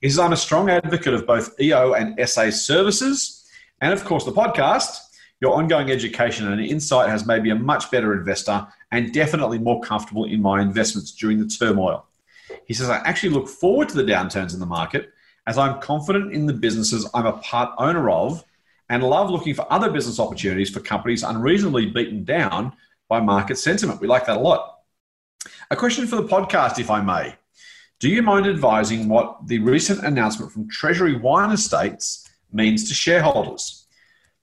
[0.02, 3.48] He says, I'm a strong advocate of both EO and SA services,
[3.82, 4.98] and of course the podcast.
[5.42, 9.82] Your ongoing education and insight has made me a much better investor and definitely more
[9.82, 12.06] comfortable in my investments during the turmoil.
[12.66, 15.12] He says, I actually look forward to the downturns in the market
[15.48, 18.44] as I'm confident in the businesses I'm a part owner of
[18.90, 22.74] and love looking for other business opportunities for companies unreasonably beaten down
[23.08, 24.02] by market sentiment.
[24.02, 24.80] We like that a lot.
[25.70, 27.36] A question for the podcast, if I may.
[28.00, 33.86] Do you mind advising what the recent announcement from Treasury Wine Estates means to shareholders?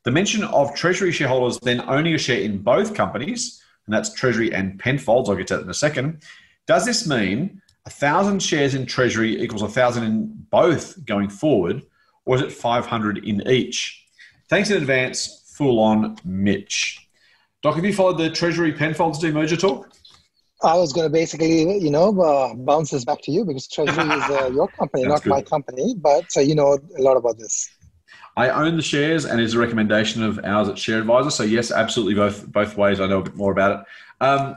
[0.05, 4.55] The mention of Treasury shareholders then owning a share in both companies, and that's Treasury
[4.55, 6.23] and Penfolds, I'll get to that in a second.
[6.67, 11.83] Does this mean a thousand shares in Treasury equals a thousand in both going forward,
[12.27, 14.05] or is it 500 in each?
[14.51, 17.09] Thanks in advance, full on Mitch.
[17.63, 19.91] Doc, have you followed the Treasury Penfolds demerger talk?
[20.63, 24.05] I was going to basically, you know, uh, bounce this back to you because Treasury
[24.05, 25.31] is uh, your company, not good.
[25.31, 27.71] my company, but uh, you know a lot about this.
[28.37, 31.31] I own the shares, and it's a recommendation of ours at Share Advisor.
[31.31, 33.01] So yes, absolutely, both both ways.
[33.01, 34.25] I know a bit more about it.
[34.25, 34.57] Um,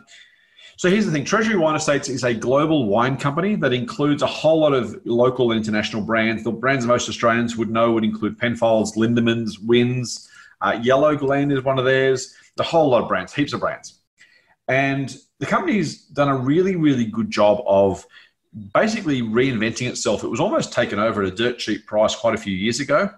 [0.81, 4.27] so here's the thing: Treasury Wine Estates is a global wine company that includes a
[4.27, 6.43] whole lot of local and international brands.
[6.43, 10.27] The brands most Australians would know would include Penfolds, Lindemans, Wynns,
[10.59, 13.99] uh, Yellowglen is one of theirs a whole lot of brands, heaps of brands.
[14.67, 18.03] And the company's done a really, really good job of
[18.73, 20.23] basically reinventing itself.
[20.23, 23.09] It was almost taken over at a dirt cheap price quite a few years ago.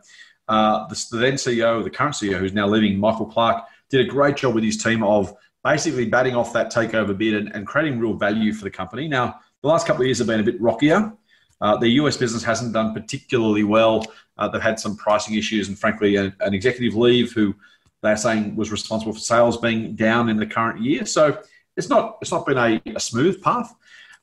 [0.50, 4.10] Uh, the, the, then CEO, the current CEO, who's now leaving, Michael Clarke, did a
[4.10, 5.34] great job with his team of
[5.64, 9.08] basically batting off that takeover bid and, and creating real value for the company.
[9.08, 11.14] Now, the last couple of years have been a bit rockier.
[11.62, 14.06] Uh, the US business hasn't done particularly well.
[14.38, 17.56] Uh, they've had some pricing issues and, frankly, a, an executive leave who
[18.02, 21.06] they're saying was responsible for sales being down in the current year.
[21.06, 21.42] So
[21.78, 23.74] it's not it's not been a, a smooth path.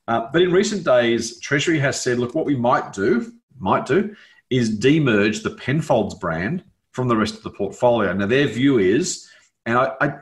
[0.07, 4.15] Uh, but in recent days, Treasury has said, look, what we might do might do
[4.49, 8.13] is demerge the Penfolds brand from the rest of the portfolio.
[8.13, 9.27] Now their view is,
[9.65, 10.13] and I I,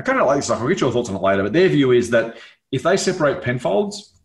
[0.00, 0.48] I kind of like this.
[0.48, 1.42] I'll get your thoughts on it later.
[1.42, 2.38] But their view is that
[2.72, 4.18] if they separate Penfolds,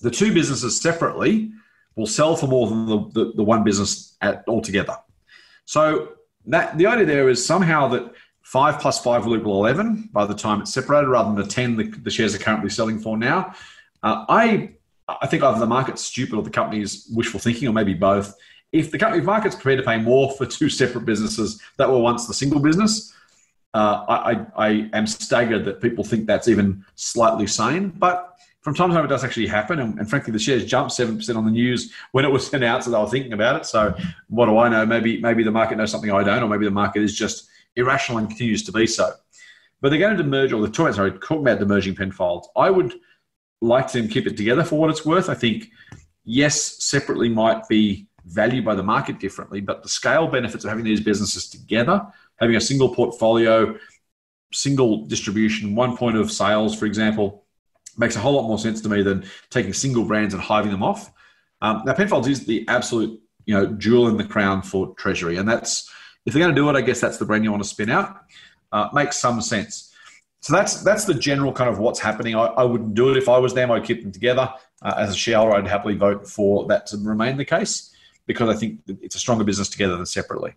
[0.00, 1.50] the two businesses separately
[1.96, 4.96] will sell for more than the, the, the one business at, altogether.
[5.66, 6.14] So
[6.46, 8.10] that the idea there is somehow that
[8.40, 11.76] five plus five will equal 11 by the time it's separated rather than the 10
[11.76, 13.52] the, the shares are currently selling for now.
[14.02, 14.70] Uh, I,
[15.20, 18.34] I think either the market's stupid or the company's wishful thinking or maybe both.
[18.72, 21.98] If the company, if market's prepared to pay more for two separate businesses that were
[21.98, 23.12] once the single business,
[23.74, 27.90] uh, I, I, am staggered that people think that's even slightly sane.
[27.90, 29.78] But from time to time, it does actually happen.
[29.78, 32.92] And, and frankly, the shares jumped 7% on the news when it was announced that
[32.92, 33.66] they were thinking about it.
[33.66, 33.94] So
[34.28, 34.86] what do I know?
[34.86, 38.18] Maybe, maybe the market knows something I don't, or maybe the market is just irrational
[38.18, 39.12] and continues to be so.
[39.80, 42.48] But they're going to demerge, or they're talking, sorry, talking about demerging Penfolds.
[42.56, 42.94] I would
[43.60, 45.28] like them to keep it together for what it's worth.
[45.28, 45.70] I think,
[46.24, 50.84] yes, separately might be valued by the market differently, but the scale benefits of having
[50.84, 52.06] these businesses together,
[52.38, 53.76] having a single portfolio,
[54.52, 57.44] single distribution, one point of sales, for example,
[57.96, 60.82] makes a whole lot more sense to me than taking single brands and hiving them
[60.82, 61.12] off.
[61.60, 65.48] Um, now, Penfolds is the absolute you know jewel in the crown for Treasury, and
[65.48, 65.90] that's
[66.24, 67.90] if they're going to do it, I guess that's the brand you want to spin
[67.90, 68.20] out.
[68.70, 69.92] Uh, makes some sense.
[70.40, 72.34] So that's that's the general kind of what's happening.
[72.34, 73.70] I, I wouldn't do it if I was them.
[73.70, 74.52] I'd keep them together.
[74.80, 77.92] Uh, as a shareholder, I'd happily vote for that to remain the case
[78.26, 80.54] because I think it's a stronger business together than separately.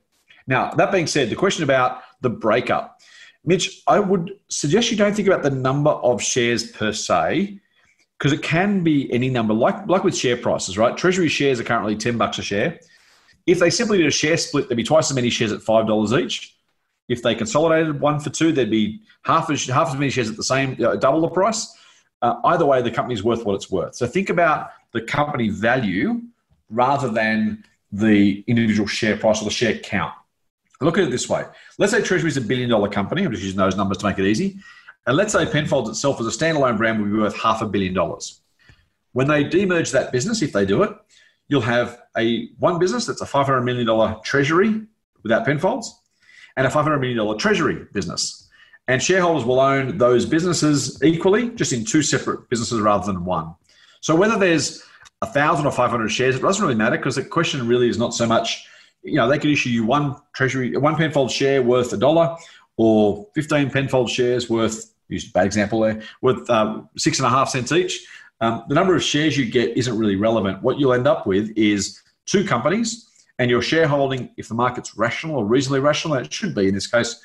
[0.48, 3.00] Now, that being said, the question about the breakup,
[3.44, 7.60] Mitch, I would suggest you don't think about the number of shares per se,
[8.18, 10.96] because it can be any number, like, like with share prices, right?
[10.96, 12.80] Treasury shares are currently 10 bucks a share.
[13.48, 16.20] If they simply did a share split, there'd be twice as many shares at $5
[16.20, 16.56] each.
[17.10, 20.38] If they consolidated one for two, there'd be half as, half as many shares at
[20.38, 21.76] the same, uh, double the price.
[22.22, 23.96] Uh, either way, the company's worth what it's worth.
[23.96, 26.22] So think about the company value
[26.70, 30.14] rather than the individual share price or the share count.
[30.82, 31.46] Look at it this way.
[31.78, 33.24] Let's say Treasury is a billion dollar company.
[33.24, 34.60] I'm just using those numbers to make it easy.
[35.06, 37.94] And let's say Penfolds itself as a standalone brand will be worth half a billion
[37.94, 38.42] dollars.
[39.14, 40.92] When they demerge that business, if they do it,
[41.48, 44.82] you'll have a one business that's a $500 million treasury
[45.24, 46.02] without Penfolds
[46.56, 48.50] and a $500 million treasury business.
[48.88, 53.56] And shareholders will own those businesses equally, just in two separate businesses rather than one.
[54.02, 54.84] So whether there's
[55.22, 58.14] a thousand or 500 shares, it doesn't really matter because the question really is not
[58.14, 58.68] so much,
[59.04, 62.38] you know, they could issue you one treasury, one Penfold share worth a dollar
[62.78, 67.30] or 15 Penfold shares worth, use a bad example there, worth um, six and a
[67.30, 68.06] half cents each.
[68.40, 70.62] Um, the number of shares you get isn't really relevant.
[70.64, 73.08] What you'll end up with is two companies
[73.40, 76.74] and your shareholding, if the market's rational or reasonably rational, and it should be in
[76.74, 77.22] this case,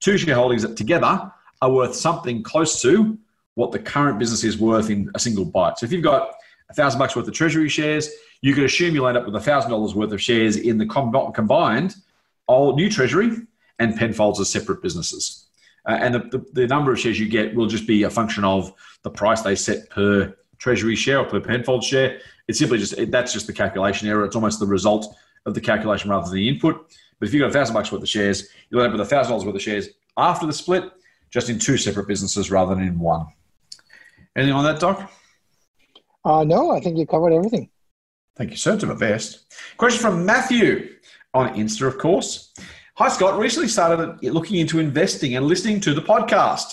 [0.00, 1.30] two shareholdings that together
[1.62, 3.18] are worth something close to
[3.54, 5.78] what the current business is worth in a single bite.
[5.78, 6.34] So if you've got
[6.70, 8.08] a thousand bucks worth of treasury shares,
[8.40, 10.86] you could assume you'll end up with a thousand dollars worth of shares in the
[10.86, 11.96] combined
[12.48, 13.36] old new treasury
[13.78, 15.46] and Penfolds as separate businesses.
[15.88, 18.44] Uh, and the, the, the, number of shares you get will just be a function
[18.44, 22.18] of the price they set per treasury share or per Penfold share.
[22.48, 24.24] It's simply just it, that's just the calculation error.
[24.24, 25.16] It's almost the result
[25.46, 26.94] of the calculation rather than the input.
[27.18, 29.10] But if you've got a thousand bucks worth of shares, you'll end up with a
[29.10, 30.84] thousand dollars worth of shares after the split,
[31.30, 33.26] just in two separate businesses rather than in one.
[34.36, 35.10] Anything on that, Doc?
[36.24, 37.70] Uh, no, I think you covered everything.
[38.36, 38.76] Thank you, sir.
[38.78, 39.52] To my best.
[39.76, 40.94] Question from Matthew
[41.34, 42.52] on Insta, of course.
[42.96, 43.38] Hi, Scott.
[43.38, 46.72] Recently started looking into investing and listening to the podcast.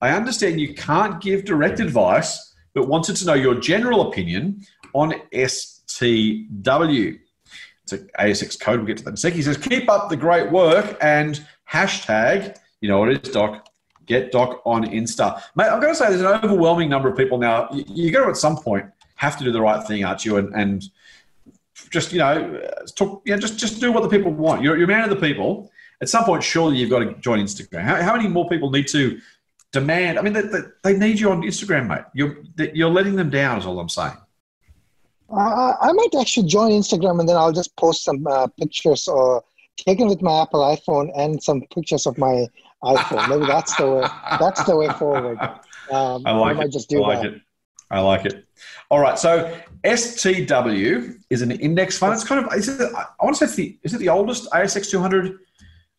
[0.00, 4.64] I understand you can't give direct advice, but wanted to know your general opinion
[4.94, 7.18] on STW.
[7.82, 8.78] It's an ASX code.
[8.78, 9.36] We'll get to that in a second.
[9.36, 13.67] He says, keep up the great work and hashtag, you know what it is, Doc,
[14.08, 15.40] Get Doc on Insta.
[15.54, 17.68] Mate, I'm going to say there's an overwhelming number of people now.
[17.70, 18.86] You, you got to at some point
[19.16, 20.38] have to do the right thing, aren't you?
[20.38, 20.84] And, and
[21.90, 22.60] just, you know,
[22.96, 24.62] talk, you know, just, just do what the people want.
[24.62, 25.70] You're, you're a man of the people.
[26.00, 27.82] At some point, surely you've got to join Instagram.
[27.82, 29.20] How, how many more people need to
[29.72, 30.18] demand?
[30.18, 32.04] I mean, they, they, they need you on Instagram, mate.
[32.14, 32.38] You're,
[32.72, 34.16] you're letting them down, is all I'm saying.
[35.30, 39.44] Uh, I might actually join Instagram and then I'll just post some uh, pictures or
[39.76, 42.46] taken with my Apple iPhone and some pictures of my
[42.82, 43.28] iPhone.
[43.28, 44.06] Maybe that's the way.
[44.38, 45.38] That's the way forward.
[45.90, 46.72] Um, I like I it.
[46.72, 47.34] Just do I like that.
[47.34, 47.42] it.
[47.90, 48.46] I like it.
[48.90, 49.18] All right.
[49.18, 52.14] So STW is an index fund.
[52.14, 52.52] It's kind of.
[52.54, 53.78] Is it, I want to say it's the.
[53.82, 55.38] Is it the oldest ASX 200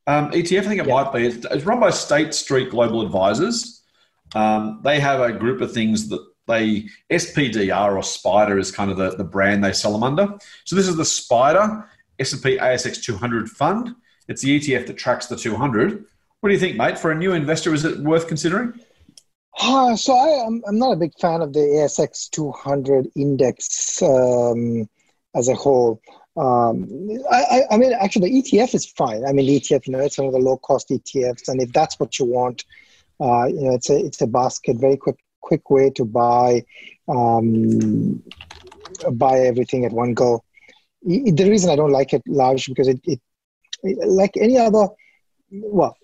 [0.07, 0.59] um, ETF?
[0.59, 0.93] I think it yeah.
[0.93, 1.25] might be.
[1.25, 3.84] It's, it's, run by State Street Global Advisors.
[4.36, 8.97] Um, they have a group of things that they SPDR or Spider is kind of
[8.97, 10.38] the, the brand they sell them under.
[10.65, 11.86] So this is the Spider
[12.19, 13.95] S&P ASX 200 fund.
[14.27, 16.05] It's the ETF that tracks the 200.
[16.41, 16.97] What do you think, mate?
[16.97, 18.79] For a new investor, is it worth considering?
[19.59, 24.87] Uh, so I, am I'm not a big fan of the ASX 200 index um,
[25.35, 26.01] as a whole.
[26.37, 26.87] Um,
[27.29, 29.25] I, I, mean, actually, the ETF is fine.
[29.25, 31.73] I mean, the ETF, you know, it's one of the low cost ETFs, and if
[31.73, 32.63] that's what you want,
[33.19, 36.63] uh, you know, it's a it's a basket, very quick quick way to buy
[37.09, 38.23] um,
[39.11, 40.43] buy everything at one go.
[41.03, 43.19] The reason I don't like it large because it, it
[43.83, 44.87] like any other
[45.51, 45.97] well,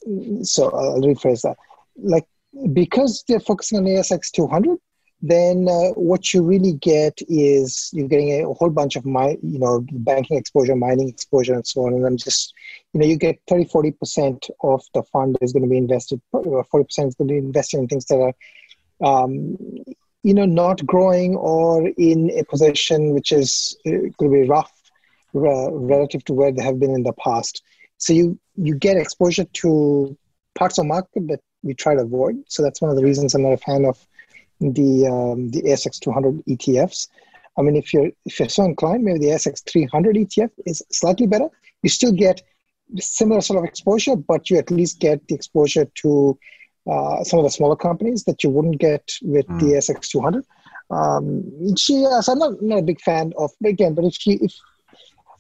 [0.44, 1.58] so I'll rephrase that.
[1.98, 2.28] Like
[2.74, 4.78] because they're focusing on ASX 200,
[5.22, 9.60] then uh, what you really get is you're getting a whole bunch of my you
[9.60, 12.54] know banking exposure mining exposure and so on and then just
[12.94, 17.08] you know you get 30 40% of the fund is going to be invested 40%
[17.08, 18.34] is going to be invested in things that are
[19.08, 19.58] um,
[20.24, 24.74] you know not growing or in a position which is uh, going to be rough
[25.34, 27.64] uh, relative to where they have been in the past
[27.98, 30.18] so you you get exposure to
[30.56, 33.44] parts of market that we try to avoid so that's one of the reasons i'm
[33.44, 34.06] not a fan of
[34.62, 37.08] the um, the ASX 200 ETFs.
[37.58, 41.28] I mean, if you're if you're so inclined, maybe the ASX 300 ETF is slightly
[41.28, 41.48] better.
[41.84, 42.42] You still get
[42.98, 46.38] similar sort of exposure, but you at least get the exposure to
[46.90, 49.60] uh, some of the smaller companies that you wouldn't get with mm.
[49.60, 50.46] the ASX 200.
[50.92, 51.44] Um,
[51.88, 54.54] yes, I'm not, not a big fan of again, but if you if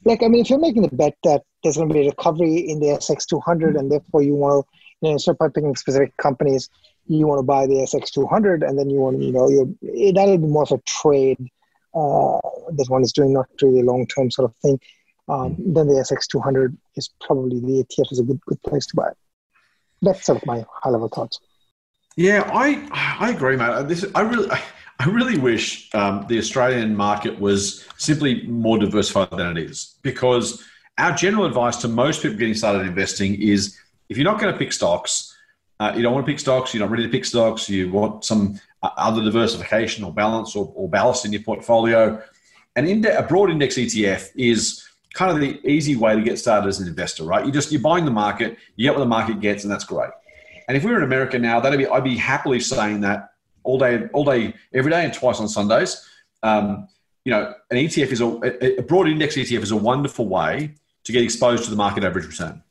[0.03, 2.57] like I mean, if you're making a bet that there's going to be a recovery
[2.57, 6.69] in the ASX200, and therefore you want to you know start by picking specific companies
[7.07, 10.37] you want to buy the ASX200 and then you want, to you know, you that'll
[10.37, 11.37] be more of a trade
[11.93, 12.39] uh,
[12.71, 14.79] that one is doing, not really long term sort of thing.
[15.27, 19.09] Um, then the ASX200 is probably the ETF is a good good place to buy.
[20.01, 21.39] That's sort of my high level thoughts.
[22.15, 22.87] Yeah, I
[23.19, 23.87] I agree, mate.
[23.87, 24.49] This I really.
[24.97, 30.63] I really wish um, the Australian market was simply more diversified than it is because
[30.97, 33.77] our general advice to most people getting started investing is
[34.09, 35.35] if you're not going to pick stocks,
[35.79, 36.73] uh, you don't want to pick stocks.
[36.73, 37.69] You're not ready to pick stocks.
[37.69, 42.21] You want some uh, other diversification or balance or, or ballast in your portfolio.
[42.77, 46.67] An index, a broad index ETF is kind of the easy way to get started
[46.67, 47.45] as an investor, right?
[47.45, 50.11] You just you're buying the market, you get what the market gets, and that's great.
[50.67, 53.31] And if we were in America now, that'd be I'd be happily saying that
[53.63, 56.07] all day, all day, every day, and twice on Sundays.
[56.43, 56.87] Um,
[57.25, 60.75] you know, an ETF is a, a broad index ETF is a wonderful way
[61.05, 62.61] to get exposed to the market average return.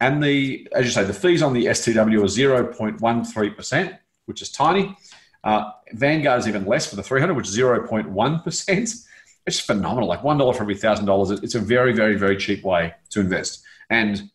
[0.00, 4.96] And the, as you say, the fees on the STW are 0.13%, which is tiny.
[5.42, 9.06] Uh, Vanguard is even less for the 300, which is 0.1%.
[9.46, 10.08] It's phenomenal.
[10.08, 11.44] Like $1 for every $1,000.
[11.44, 13.62] It's a very, very, very cheap way to invest.
[13.90, 14.30] And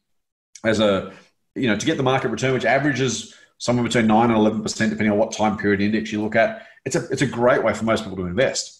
[0.63, 1.11] as a,
[1.55, 5.09] you know, to get the market return, which averages somewhere between 9 and 11%, depending
[5.09, 7.85] on what time period index you look at, it's a, it's a great way for
[7.85, 8.78] most people to invest.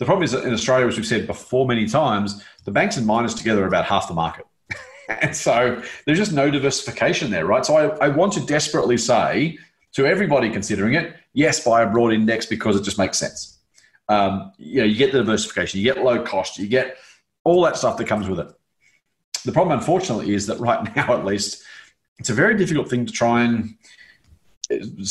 [0.00, 3.34] The problem is in Australia, as we've said before many times, the banks and miners
[3.34, 4.46] together are about half the market.
[5.10, 7.66] and so there's just no diversification there, right?
[7.66, 9.58] So I, I want to desperately say
[9.92, 13.58] to everybody considering it, yes, buy a broad index because it just makes sense.
[14.08, 16.96] Um, you know, you get the diversification, you get low cost, you get
[17.44, 18.48] all that stuff that comes with it.
[19.44, 21.62] The problem, unfortunately, is that right now, at least,
[22.18, 23.76] it's a very difficult thing to try and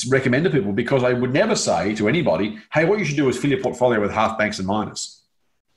[0.09, 3.29] recommend to people because I would never say to anybody, hey, what you should do
[3.29, 5.21] is fill your portfolio with half banks and miners.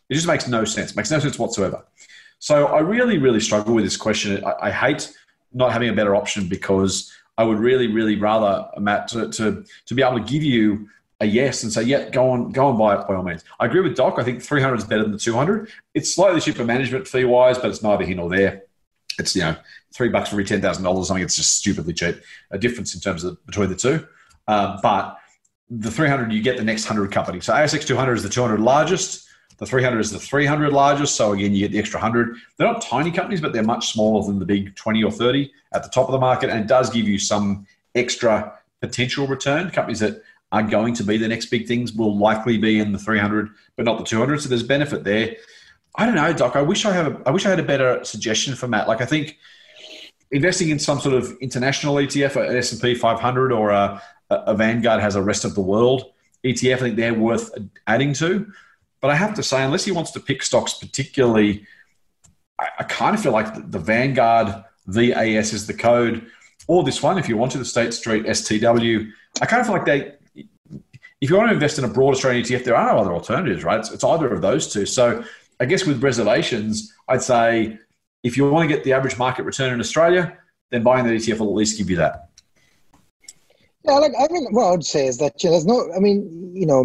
[0.09, 1.85] It just makes no sense, makes no sense whatsoever.
[2.39, 4.45] So I really, really struggle with this question.
[4.45, 5.13] I, I hate
[5.53, 9.95] not having a better option because I would really, really rather, Matt, to, to, to
[9.95, 10.89] be able to give you
[11.21, 13.45] a yes and say, yeah, go on, go and buy it by all means.
[13.61, 14.19] I agree with Doc.
[14.19, 15.71] I think 300 is better than the 200.
[15.95, 18.65] It's slightly cheaper management fee wise, but it's neither here nor there.
[19.19, 19.57] It's, you know,
[19.93, 21.23] three bucks for every $10,000 or something.
[21.23, 22.17] It's just stupidly cheap.
[22.51, 24.07] A difference in terms of between the two.
[24.49, 25.19] Uh, but
[25.71, 27.45] the 300, you get the next 100 companies.
[27.45, 29.29] So ASX 200 is the 200 largest.
[29.59, 31.15] The 300 is the 300 largest.
[31.15, 32.37] So again, you get the extra 100.
[32.57, 35.83] They're not tiny companies, but they're much smaller than the big 20 or 30 at
[35.83, 36.51] the top of the market.
[36.51, 39.71] And it does give you some extra potential return.
[39.71, 42.99] Companies that are going to be the next big things will likely be in the
[42.99, 44.43] 300, but not the 200.
[44.43, 45.37] So there's benefit there.
[45.95, 46.57] I don't know, Doc.
[46.57, 48.89] I wish I had a, I wish I had a better suggestion for Matt.
[48.89, 49.39] Like I think
[50.33, 55.15] investing in some sort of international ETF, an S&P 500 or a, a Vanguard has
[55.15, 56.11] a rest of the world
[56.45, 56.75] ETF.
[56.75, 57.51] I think they're worth
[57.87, 58.51] adding to.
[59.01, 61.67] But I have to say, unless he wants to pick stocks particularly,
[62.59, 66.27] I, I kind of feel like the, the, Vanguard VAS is the code,
[66.67, 69.11] or this one, if you want to, the State Street STW.
[69.41, 70.15] I kind of feel like they,
[71.21, 73.65] if you want to invest in a broad Australian ETF, there are no other alternatives,
[73.65, 73.81] right?
[73.81, 74.87] It's, it's either of those two.
[74.87, 75.25] So
[75.61, 77.79] I guess with reservations, I'd say
[78.23, 80.37] if you want to get the average market return in Australia,
[80.71, 82.29] then buying the ETF will at least give you that.
[83.85, 85.93] Yeah, like I mean, what I would say is that you there's no.
[85.95, 86.81] I mean, you know,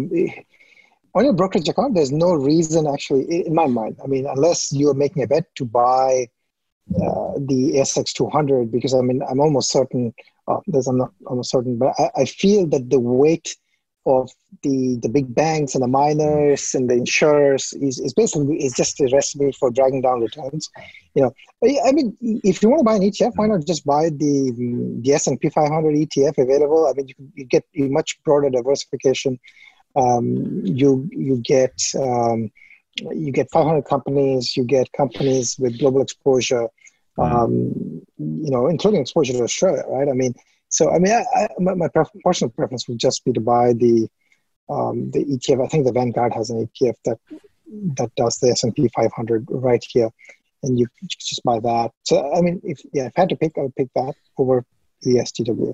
[1.14, 3.96] on your brokerage account, there's no reason actually, in my mind.
[4.02, 6.28] I mean, unless you're making a bet to buy
[6.96, 10.12] uh, the ASX 200, because I mean, I'm almost certain.
[10.48, 13.54] Uh, there's I'm not almost certain, but I, I feel that the weight
[14.08, 14.30] of
[14.62, 19.00] the the big banks and the miners and the insurers is, is basically is just
[19.00, 20.70] a recipe for dragging down returns.
[21.14, 21.34] You know,
[21.86, 25.12] I mean, if you want to buy an ETF, why not just buy the the
[25.12, 26.86] S and P 500 ETF available?
[26.86, 29.38] I mean, you, you get a much broader diversification
[29.96, 32.50] um, you you get um,
[32.96, 36.68] you get 500 companies, you get companies with global exposure,
[37.18, 40.08] um, you know, including exposure to Australia, right?
[40.08, 40.34] I mean,
[40.68, 44.08] so I mean, I, I, my, my personal preference would just be to buy the
[44.68, 45.64] um, the ETF.
[45.64, 47.18] I think the Vanguard has an ETF that
[47.96, 50.10] that does the S and P 500 right here,
[50.62, 51.90] and you just buy that.
[52.04, 54.64] So I mean, if yeah, if I had to pick, I would pick that over
[55.02, 55.72] the STW.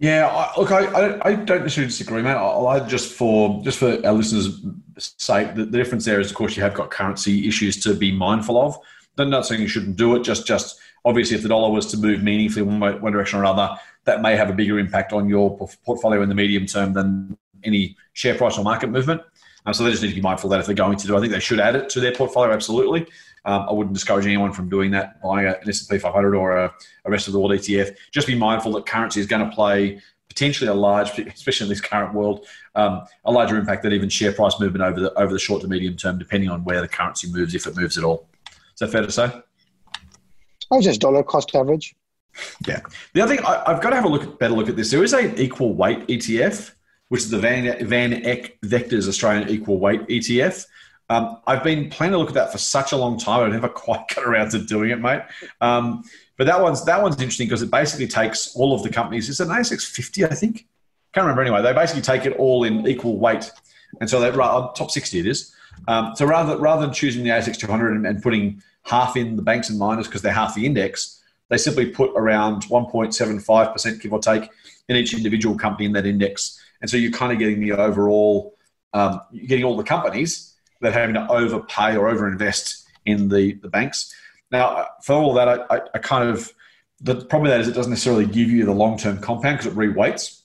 [0.00, 2.30] Yeah, I, look, I, I don't necessarily disagree, mate.
[2.30, 4.62] I'll just for just for our listeners'
[4.96, 8.12] sake, the, the difference there is, of course, you have got currency issues to be
[8.12, 8.78] mindful of.
[9.18, 10.22] I'm not saying you shouldn't do it.
[10.22, 13.42] Just, just obviously, if the dollar was to move meaningfully one, way, one direction or
[13.42, 13.76] another,
[14.08, 17.94] that may have a bigger impact on your portfolio in the medium term than any
[18.14, 19.20] share price or market movement.
[19.66, 21.20] Um, so they just need to be mindful that if they're going to do, I
[21.20, 22.54] think they should add it to their portfolio.
[22.54, 23.02] Absolutely,
[23.44, 27.10] um, I wouldn't discourage anyone from doing that, buying an S&P 500 or a, a
[27.10, 27.94] rest of the world ETF.
[28.10, 30.00] Just be mindful that currency is going to play
[30.30, 32.46] potentially a large, especially in this current world,
[32.76, 35.68] um, a larger impact than even share price movement over the over the short to
[35.68, 38.26] medium term, depending on where the currency moves, if it moves at all.
[38.46, 39.30] Is that fair to say?
[40.70, 41.94] Oh, just dollar cost average.
[42.66, 42.80] Yeah.
[43.14, 44.90] The other thing I, have got to have a look better look at this.
[44.90, 46.72] There is a equal weight ETF,
[47.08, 50.66] which is the Van Van Eck Vectors Australian Equal Weight ETF.
[51.10, 53.44] Um, I've been planning to look at that for such a long time.
[53.44, 55.22] I've never quite got around to doing it, mate.
[55.60, 56.04] Um,
[56.36, 59.28] but that one's that one's interesting because it basically takes all of the companies.
[59.28, 60.66] It's an ASX 50, I think.
[61.12, 61.62] Can't remember anyway.
[61.62, 63.50] They basically take it all in equal weight,
[64.00, 65.54] and so they right top 60 it is.
[65.86, 69.42] Um, so rather rather than choosing the ASX 200 and, and putting half in the
[69.42, 71.17] banks and miners because they're half the index,
[71.48, 74.50] they simply put around 1.75% give or take
[74.88, 76.60] in each individual company in that index.
[76.80, 78.54] And so you're kind of getting the overall,
[78.92, 83.54] um, you're getting all the companies that are having to overpay or overinvest in the,
[83.54, 84.14] the banks.
[84.50, 86.52] Now, for all that, I, I, I kind of,
[87.00, 89.76] the problem with that is it doesn't necessarily give you the long-term compound because it
[89.76, 90.42] reweights.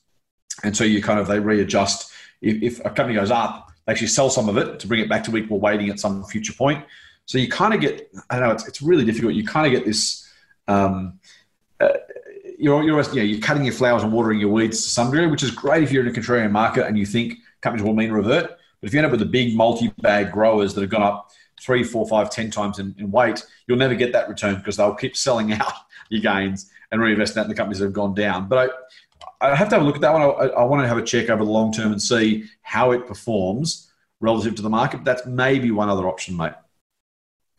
[0.64, 2.12] And so you kind of, they readjust.
[2.41, 5.10] If, if a company goes up, they actually sell some of it to bring it
[5.10, 6.84] back to equal weighting at some future point.
[7.26, 9.34] So you kind of get, I don't know, it's, it's really difficult.
[9.34, 10.30] You kind of get this,
[10.68, 11.20] um,
[11.80, 11.89] uh,
[12.57, 15.43] you're, you're, yeah, you're cutting your flowers and watering your weeds to some degree, which
[15.43, 18.57] is great if you're in a contrarian market and you think companies will mean revert.
[18.80, 21.84] But if you end up with the big multi-bag growers that have gone up three,
[21.84, 25.16] four, five, ten times in, in weight, you'll never get that return because they'll keep
[25.16, 25.74] selling out
[26.09, 28.47] your gains and reinvesting that in the companies that have gone down.
[28.47, 28.72] But
[29.41, 30.22] I, I have to have a look at that one.
[30.22, 33.07] I, I want to have a check over the long term and see how it
[33.07, 35.03] performs relative to the market.
[35.03, 36.53] That's maybe one other option, mate.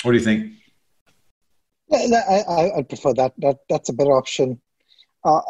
[0.02, 0.52] What do you think?
[1.88, 3.32] Yeah, I, I prefer that.
[3.38, 4.60] That that's a better option.
[5.24, 5.40] Uh,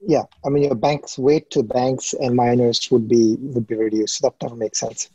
[0.00, 4.22] yeah, I mean, your bank's weight to banks and miners would be would be reduced.
[4.22, 5.10] That doesn't make sense.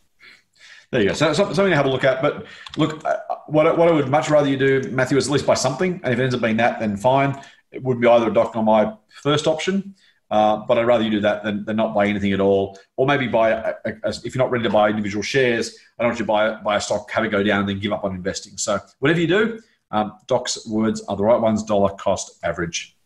[0.91, 1.15] There you go.
[1.15, 2.21] So something to have a look at.
[2.21, 2.45] But
[2.77, 5.55] look, uh, what, what I would much rather you do, Matthew, is at least buy
[5.55, 5.99] something.
[6.03, 7.41] And if it ends up being that, then fine.
[7.71, 9.95] It would be either a doc or my first option.
[10.29, 12.77] Uh, but I'd rather you do that than, than not buy anything at all.
[12.95, 16.03] Or maybe buy, a, a, a, if you're not ready to buy individual shares, I
[16.03, 17.91] don't want you to buy, buy a stock, have it go down, and then give
[17.91, 18.57] up on investing.
[18.57, 19.59] So whatever you do,
[19.93, 22.97] um, Doc's words are the right ones, dollar cost average.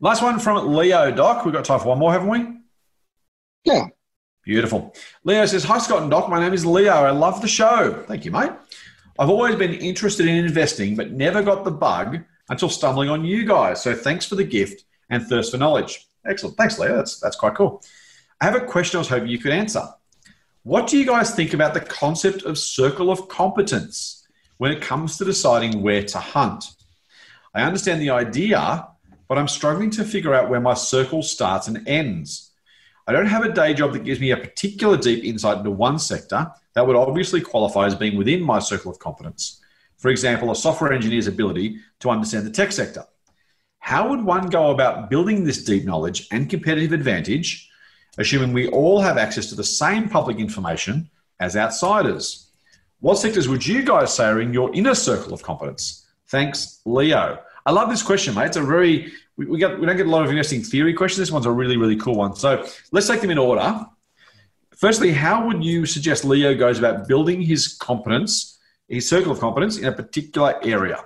[0.00, 1.44] Last one from Leo, Doc.
[1.44, 2.46] We've got time for one more, haven't we?
[3.64, 3.86] Yeah.
[4.42, 4.94] Beautiful.
[5.24, 6.30] Leo says, Hi, Scott and Doc.
[6.30, 6.92] My name is Leo.
[6.92, 8.02] I love the show.
[8.08, 8.52] Thank you, mate.
[9.18, 13.44] I've always been interested in investing, but never got the bug until stumbling on you
[13.44, 13.82] guys.
[13.82, 16.06] So thanks for the gift and thirst for knowledge.
[16.26, 16.56] Excellent.
[16.56, 16.96] Thanks, Leo.
[16.96, 17.82] That's, that's quite cool.
[18.40, 19.82] I have a question I was hoping you could answer.
[20.62, 24.17] What do you guys think about the concept of circle of competence
[24.58, 26.64] when it comes to deciding where to hunt?
[27.54, 28.86] I understand the idea,
[29.28, 32.52] but I'm struggling to figure out where my circle starts and ends.
[33.06, 35.98] I don't have a day job that gives me a particular deep insight into one
[35.98, 39.60] sector that would obviously qualify as being within my circle of competence.
[39.96, 43.04] For example, a software engineer's ability to understand the tech sector.
[43.80, 47.68] How would one go about building this deep knowledge and competitive advantage
[48.18, 51.08] assuming we all have access to the same public information
[51.40, 52.47] as outsiders.
[53.00, 56.06] What sectors would you guys say are in your inner circle of competence?
[56.28, 57.38] Thanks, Leo.
[57.64, 58.46] I love this question, mate.
[58.46, 61.18] It's a very we, we we don't get a lot of investing theory questions.
[61.18, 62.34] This one's a really really cool one.
[62.34, 63.86] So let's take them in order.
[64.76, 68.58] Firstly, how would you suggest Leo goes about building his competence,
[68.88, 71.04] his circle of competence in a particular area?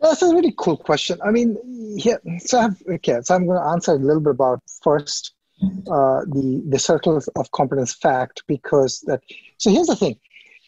[0.00, 1.18] That's a really cool question.
[1.24, 1.56] I mean,
[1.96, 2.16] yeah.
[2.38, 3.20] So I have, okay.
[3.22, 5.34] So I'm going to answer a little bit about first
[5.90, 9.22] uh, the the circle of competence fact because that.
[9.58, 10.18] So here's the thing,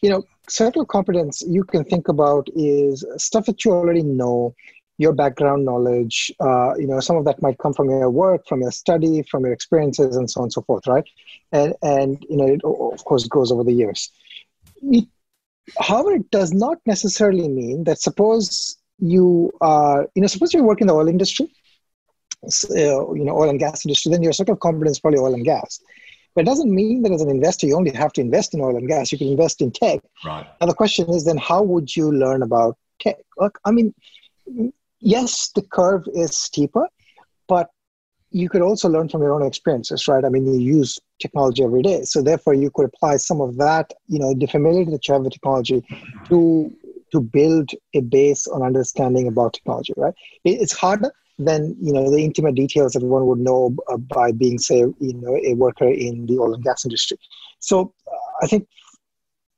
[0.02, 4.54] you know, circle of competence you can think about is stuff that you already know,
[4.98, 6.32] your background knowledge.
[6.40, 9.44] Uh, you know, some of that might come from your work, from your study, from
[9.44, 11.04] your experiences, and so on and so forth, right?
[11.52, 14.10] And and you know, it of course grows over the years.
[14.82, 15.06] It,
[15.78, 20.80] however, it does not necessarily mean that suppose you are, you know, suppose you work
[20.80, 21.50] in the oil industry,
[22.44, 25.34] Uh, you know, oil and gas industry, then your circle of competence is probably oil
[25.34, 25.80] and gas.
[26.34, 28.76] But it doesn't mean that as an investor, you only have to invest in oil
[28.76, 29.12] and gas.
[29.12, 30.00] You can invest in tech.
[30.24, 30.46] Right.
[30.60, 33.16] Now the question is then how would you learn about tech?
[33.38, 33.94] Look, I mean,
[35.00, 36.88] yes, the curve is steeper,
[37.48, 37.70] but
[38.30, 40.24] you could also learn from your own experiences, right?
[40.24, 43.92] I mean, you use technology every day, so therefore you could apply some of that,
[44.08, 45.84] you know, the familiarity that you have with technology,
[46.28, 46.72] to
[47.12, 50.14] to build a base on understanding about technology, right?
[50.44, 51.12] It's harder
[51.42, 55.36] than you know the intimate details that one would know by being, say, you know,
[55.44, 57.18] a worker in the oil and gas industry.
[57.58, 58.68] So uh, I think,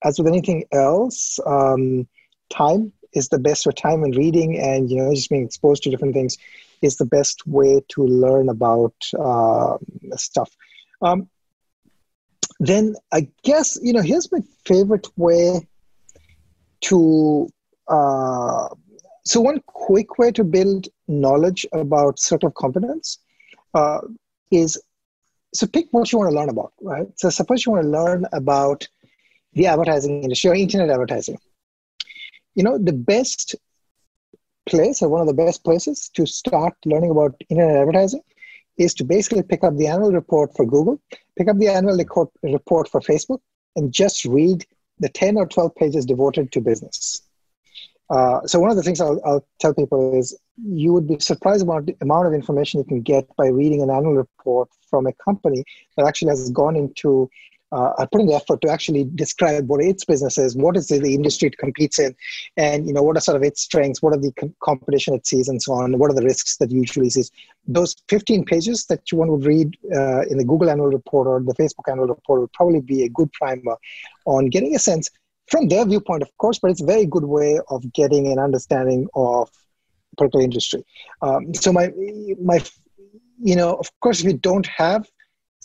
[0.04, 2.06] as with anything else, um,
[2.50, 5.90] time is the best for time and reading, and you know, just being exposed to
[5.90, 6.36] different things
[6.82, 9.78] is the best way to learn about uh,
[10.16, 10.50] stuff.
[11.00, 11.28] Um,
[12.60, 15.66] then I guess you know here's my favorite way
[16.82, 17.48] to.
[17.86, 18.68] Uh,
[19.24, 23.18] so one quick way to build knowledge about certain competence
[23.72, 24.00] uh,
[24.50, 24.80] is
[25.54, 27.06] so pick what you want to learn about, right?
[27.16, 28.86] So suppose you want to learn about
[29.52, 31.38] the advertising industry or internet advertising.
[32.54, 33.54] You know, the best
[34.66, 38.22] place or one of the best places to start learning about internet advertising
[38.78, 41.00] is to basically pick up the annual report for Google,
[41.38, 41.96] pick up the annual
[42.42, 43.38] report for Facebook,
[43.76, 44.66] and just read
[44.98, 47.23] the 10 or 12 pages devoted to business.
[48.10, 51.62] Uh, so one of the things I'll, I'll, tell people is you would be surprised
[51.62, 55.12] about the amount of information you can get by reading an annual report from a
[55.14, 55.64] company
[55.96, 57.30] that actually has gone into
[57.74, 61.48] uh, putting the effort to actually describe what its business is, what is the, industry
[61.48, 62.14] it competes in,
[62.56, 65.26] and you know what are sort of its strengths, what are the com- competition it
[65.26, 65.98] sees, and so on.
[65.98, 67.32] What are the risks that usually sees?
[67.66, 71.40] Those 15 pages that you one would read uh, in the Google annual report or
[71.40, 73.76] the Facebook annual report would probably be a good primer
[74.24, 75.10] on getting a sense
[75.48, 79.08] from their viewpoint, of course, but it's a very good way of getting an understanding
[79.14, 79.50] of
[80.16, 80.84] particular industry.
[81.22, 81.92] Um, so my
[82.40, 82.62] my
[83.42, 85.06] you know, of course, if you don't have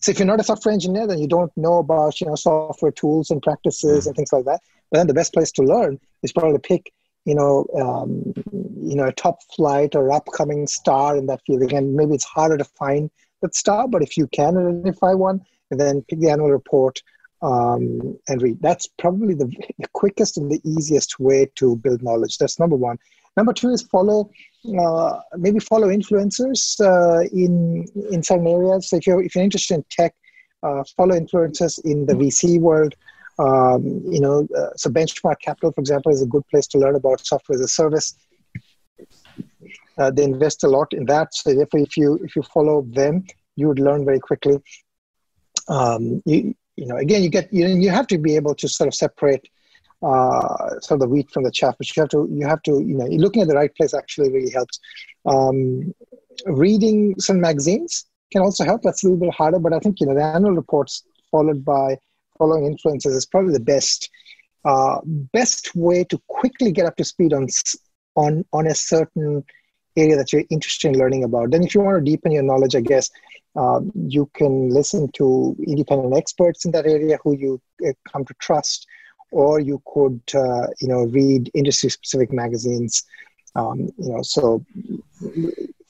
[0.02, 2.92] so if you're not a software engineer, then you don't know about you know software
[2.92, 4.62] tools and practices and things like that.
[4.92, 6.92] But then the best place to learn is probably to pick
[7.26, 8.34] you know um,
[8.82, 11.64] you know a top flight or upcoming star in that field.
[11.64, 13.10] Again, maybe it's harder to find
[13.42, 15.42] that star, but if you can identify one,
[15.72, 17.02] and then pick the annual report
[17.42, 18.62] um, and read.
[18.62, 19.46] That's probably the,
[19.78, 22.38] the quickest and the easiest way to build knowledge.
[22.38, 22.98] That's number one.
[23.38, 24.30] Number two is follow
[24.78, 28.90] uh, maybe follow influencers uh, in in certain areas.
[28.90, 30.14] So if you're if you're interested in tech,
[30.64, 32.96] uh, follow influencers in the VC world.
[33.40, 36.96] Um, you know, uh, so Benchmark Capital, for example, is a good place to learn
[36.96, 38.18] about software as a service.
[39.98, 43.24] Uh, they invest a lot in that, so therefore, if you if you follow them,
[43.56, 44.58] you would learn very quickly.
[45.70, 48.68] Um, you you know, again, you get you know, you have to be able to
[48.68, 49.48] sort of separate
[50.02, 51.76] uh, sort of the wheat from the chaff.
[51.78, 54.32] But you have to you have to you know looking at the right place actually
[54.32, 54.80] really helps.
[55.26, 55.94] Um,
[56.46, 58.82] reading some magazines can also help.
[58.82, 61.98] That's a little bit harder, but I think you know the annual reports followed by
[62.38, 64.10] following influences is probably the best
[64.66, 65.00] uh,
[65.34, 67.48] best way to quickly get up to speed on
[68.16, 69.44] on on a certain
[69.98, 71.52] area that you're interested in learning about.
[71.52, 73.10] Then, if you want to deepen your knowledge, I guess
[73.56, 78.34] um, you can listen to independent experts in that area who you uh, come to
[78.40, 78.86] trust
[79.32, 83.04] or you could uh, you know read industry specific magazines.
[83.56, 84.64] Um, you know so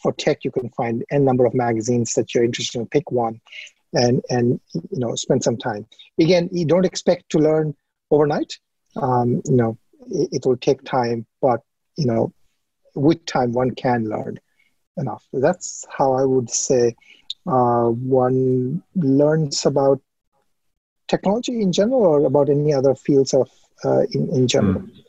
[0.01, 3.41] for tech you can find n number of magazines that you're interested in pick one
[3.93, 5.85] and and you know spend some time.
[6.19, 7.75] Again you don't expect to learn
[8.11, 8.57] overnight.
[8.95, 9.77] Um, you know
[10.09, 11.61] it, it will take time but
[11.97, 12.33] you know
[12.95, 14.39] with time one can learn
[14.97, 15.25] enough.
[15.31, 16.95] That's how i would say
[17.47, 20.01] uh, one learns about
[21.07, 23.49] technology in general or about any other fields of
[23.83, 24.81] uh, in, in general?
[24.81, 25.03] Mm.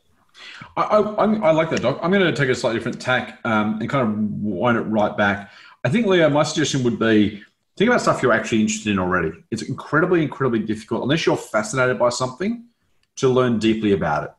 [0.77, 1.99] I, I, I, like that, Doc.
[2.03, 5.15] I'm going to take a slightly different tack um, and kind of wind it right
[5.17, 5.51] back.
[5.85, 7.43] I think, Leo, my suggestion would be
[7.77, 9.33] think about stuff you're actually interested in already.
[9.51, 12.65] It's incredibly, incredibly difficult, unless you're fascinated by something,
[13.17, 14.31] to learn deeply about it.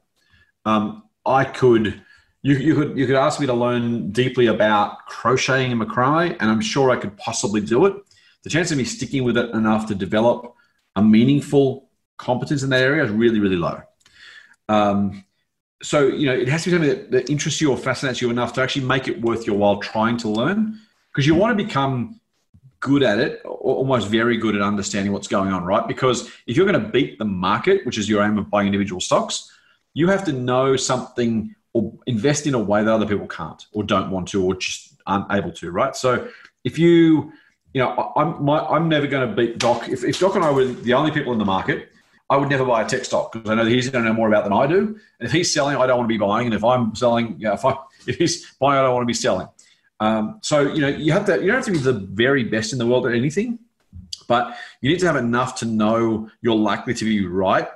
[0.65, 2.01] Um, I could,
[2.43, 6.49] you, you, could, you could ask me to learn deeply about crocheting and macrame, and
[6.49, 7.95] I'm sure I could possibly do it.
[8.43, 10.55] The chance of me sticking with it enough to develop
[10.95, 13.81] a meaningful competence in that area is really, really low.
[14.67, 15.23] Um,
[15.83, 18.29] so, you know, it has to be something that, that interests you or fascinates you
[18.29, 20.79] enough to actually make it worth your while trying to learn
[21.11, 22.19] because you want to become
[22.79, 25.87] good at it, almost very good at understanding what's going on, right?
[25.87, 28.99] Because if you're going to beat the market, which is your aim of buying individual
[28.99, 29.51] stocks,
[29.93, 33.83] you have to know something or invest in a way that other people can't or
[33.83, 35.95] don't want to or just aren't able to, right?
[35.95, 36.27] So
[36.63, 37.31] if you
[37.73, 39.87] you know, I'm my, I'm never going to beat Doc.
[39.87, 41.89] If, if Doc and I were the only people in the market,
[42.29, 44.15] I would never buy a tech stock because I know that he's going to know
[44.15, 44.79] more about than I do.
[45.19, 46.47] And if he's selling, I don't want to be buying.
[46.47, 47.75] And if I'm selling, know, if I
[48.07, 49.47] if he's buying, I don't want to be selling.
[49.99, 52.73] Um, so you know, you have to you don't have to be the very best
[52.73, 53.59] in the world at anything,
[54.27, 57.67] but you need to have enough to know you're likely to be right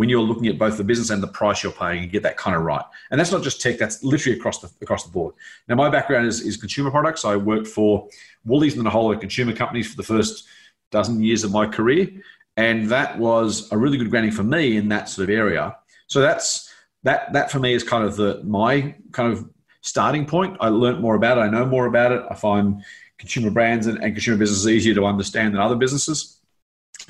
[0.00, 2.38] when you're looking at both the business and the price you're paying and get that
[2.38, 2.82] kind of right.
[3.10, 5.34] And that's not just tech, that's literally across the across the board.
[5.68, 7.26] Now my background is, is consumer products.
[7.26, 8.08] I worked for
[8.46, 10.48] Woolies and a whole lot of consumer companies for the first
[10.90, 12.08] dozen years of my career.
[12.56, 15.76] And that was a really good grounding for me in that sort of area.
[16.06, 16.72] So that's
[17.02, 19.50] that that for me is kind of the my kind of
[19.82, 20.56] starting point.
[20.60, 22.24] I learned more about it, I know more about it.
[22.30, 22.82] I find
[23.18, 26.39] consumer brands and, and consumer businesses easier to understand than other businesses.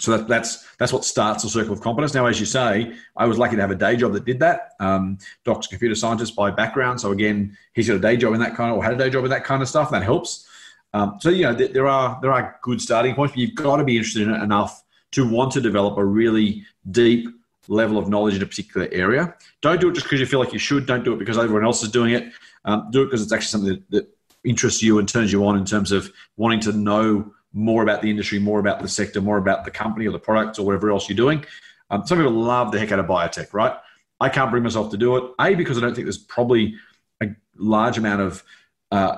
[0.01, 2.15] So that, that's that's what starts the circle of competence.
[2.15, 4.73] Now, as you say, I was lucky to have a day job that did that.
[4.81, 8.57] Um, Doc's computer scientist by background, so again, he's got a day job in that
[8.57, 9.91] kind of, or had a day job in that kind of stuff.
[9.91, 10.47] That helps.
[10.93, 13.77] Um, so you know, th- there are there are good starting points, but you've got
[13.77, 14.83] to be interested in it enough
[15.13, 17.29] to want to develop a really deep
[17.69, 19.35] level of knowledge in a particular area.
[19.61, 20.87] Don't do it just because you feel like you should.
[20.87, 22.33] Don't do it because everyone else is doing it.
[22.65, 24.15] Um, do it because it's actually something that, that
[24.45, 28.11] interests you and turns you on in terms of wanting to know more about the
[28.11, 31.09] industry, more about the sector, more about the company or the products or whatever else
[31.09, 31.45] you're doing.
[31.91, 33.77] Um, some people love the heck out of biotech, right?
[34.21, 35.33] I can't bring myself to do it.
[35.41, 36.77] A, because I don't think there's probably
[37.23, 38.45] a large amount of
[38.93, 39.17] uh,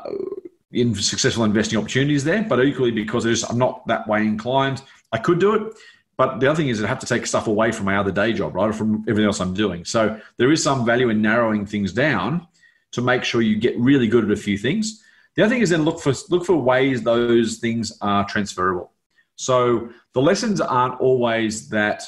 [0.73, 4.83] in successful investing opportunities there, but equally because I'm not that way inclined.
[5.13, 5.75] I could do it,
[6.17, 8.33] but the other thing is I have to take stuff away from my other day
[8.33, 9.85] job, right, or from everything else I'm doing.
[9.85, 12.47] So there is some value in narrowing things down
[12.93, 15.03] to make sure you get really good at a few things
[15.37, 18.93] the other thing is then look for look for ways those things are transferable.
[19.37, 22.05] So the lessons aren't always that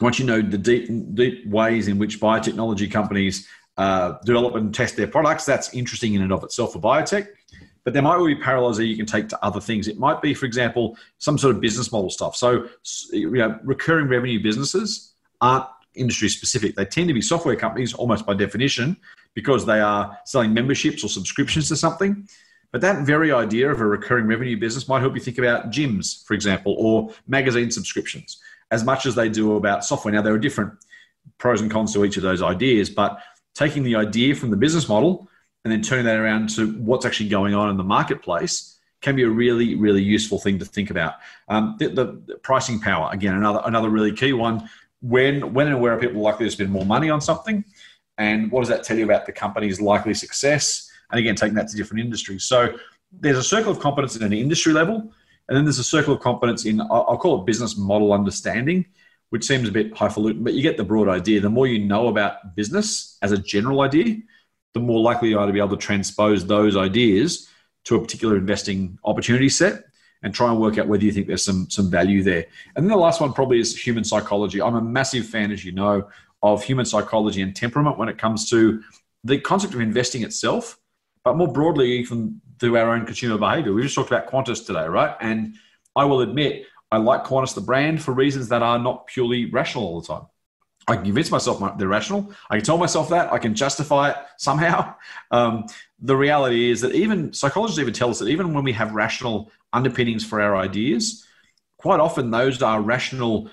[0.00, 3.46] once you know the deep deep ways in which biotechnology companies
[3.76, 7.28] uh, develop and test their products, that's interesting in and of itself for biotech.
[7.84, 9.88] But there might be parallels that you can take to other things.
[9.88, 12.34] It might be, for example, some sort of business model stuff.
[12.34, 12.66] So,
[13.12, 16.76] you know, recurring revenue businesses aren't industry specific.
[16.76, 18.96] They tend to be software companies almost by definition,
[19.34, 22.28] because they are selling memberships or subscriptions to something.
[22.72, 26.24] But that very idea of a recurring revenue business might help you think about gyms,
[26.26, 28.40] for example, or magazine subscriptions,
[28.70, 30.12] as much as they do about software.
[30.12, 30.72] Now, there are different
[31.38, 33.20] pros and cons to each of those ideas, but
[33.54, 35.28] taking the idea from the business model
[35.64, 39.22] and then turning that around to what's actually going on in the marketplace can be
[39.22, 41.14] a really, really useful thing to think about.
[41.48, 44.68] Um, the, the, the, pricing power, again, another another really key one.
[45.00, 47.64] When when and where are people likely to spend more money on something?
[48.18, 50.90] And what does that tell you about the company's likely success?
[51.10, 52.44] And again, taking that to different industries.
[52.44, 52.76] So
[53.12, 55.12] there's a circle of competence at an industry level,
[55.48, 58.86] and then there's a circle of competence in I'll call it business model understanding,
[59.30, 61.40] which seems a bit highfalutin, but you get the broad idea.
[61.40, 64.16] The more you know about business as a general idea,
[64.72, 67.48] the more likely you are to be able to transpose those ideas
[67.84, 69.84] to a particular investing opportunity set
[70.22, 72.46] and try and work out whether you think there's some some value there.
[72.74, 74.60] And then the last one probably is human psychology.
[74.60, 76.08] I'm a massive fan, as you know,
[76.44, 78.82] of human psychology and temperament when it comes to
[79.24, 80.78] the concept of investing itself,
[81.24, 83.72] but more broadly, even through our own consumer behavior.
[83.72, 85.16] We just talked about Qantas today, right?
[85.20, 85.54] And
[85.96, 89.84] I will admit, I like Qantas, the brand, for reasons that are not purely rational
[89.84, 90.26] all the time.
[90.86, 92.30] I can convince myself they're rational.
[92.50, 93.32] I can tell myself that.
[93.32, 94.94] I can justify it somehow.
[95.30, 95.66] Um,
[95.98, 99.50] the reality is that even psychologists even tell us that even when we have rational
[99.72, 101.26] underpinnings for our ideas,
[101.78, 103.50] quite often those are rational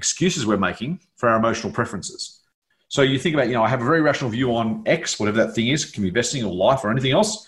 [0.00, 2.40] excuses we're making for our emotional preferences.
[2.88, 5.44] So you think about, you know, I have a very rational view on X, whatever
[5.44, 7.46] that thing is, it can be investing or life or anything else,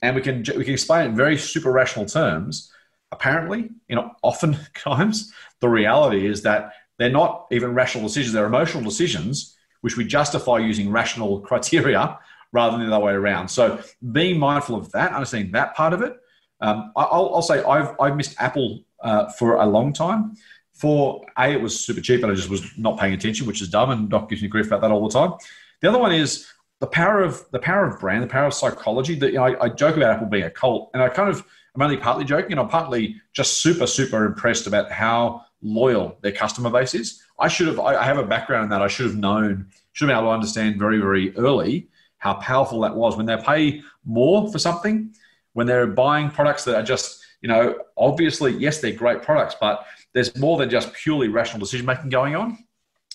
[0.00, 2.72] and we can we can explain it in very super rational terms.
[3.12, 8.82] Apparently, you know, oftentimes the reality is that they're not even rational decisions; they're emotional
[8.82, 12.18] decisions, which we justify using rational criteria
[12.52, 13.48] rather than the other way around.
[13.48, 13.78] So
[14.10, 16.14] being mindful of that, understanding that part of it.
[16.62, 18.70] Um, I'll, I'll, say I've I've missed Apple
[19.02, 20.36] uh, for a long time
[20.80, 23.68] for a it was super cheap and I just was not paying attention, which is
[23.68, 25.34] dumb, and Doc gives me grief about that all the time.
[25.82, 26.50] The other one is
[26.80, 29.14] the power of the power of brand, the power of psychology.
[29.14, 31.44] That you know, I, I, joke about Apple being a cult, and I kind of
[31.74, 36.32] I'm only partly joking, and I'm partly just super super impressed about how loyal their
[36.32, 37.22] customer base is.
[37.38, 38.80] I should have I have a background in that.
[38.80, 42.80] I should have known, should have been able to understand very very early how powerful
[42.80, 45.14] that was when they pay more for something,
[45.52, 49.84] when they're buying products that are just you know obviously yes they're great products, but
[50.14, 52.58] there's more than just purely rational decision making going on.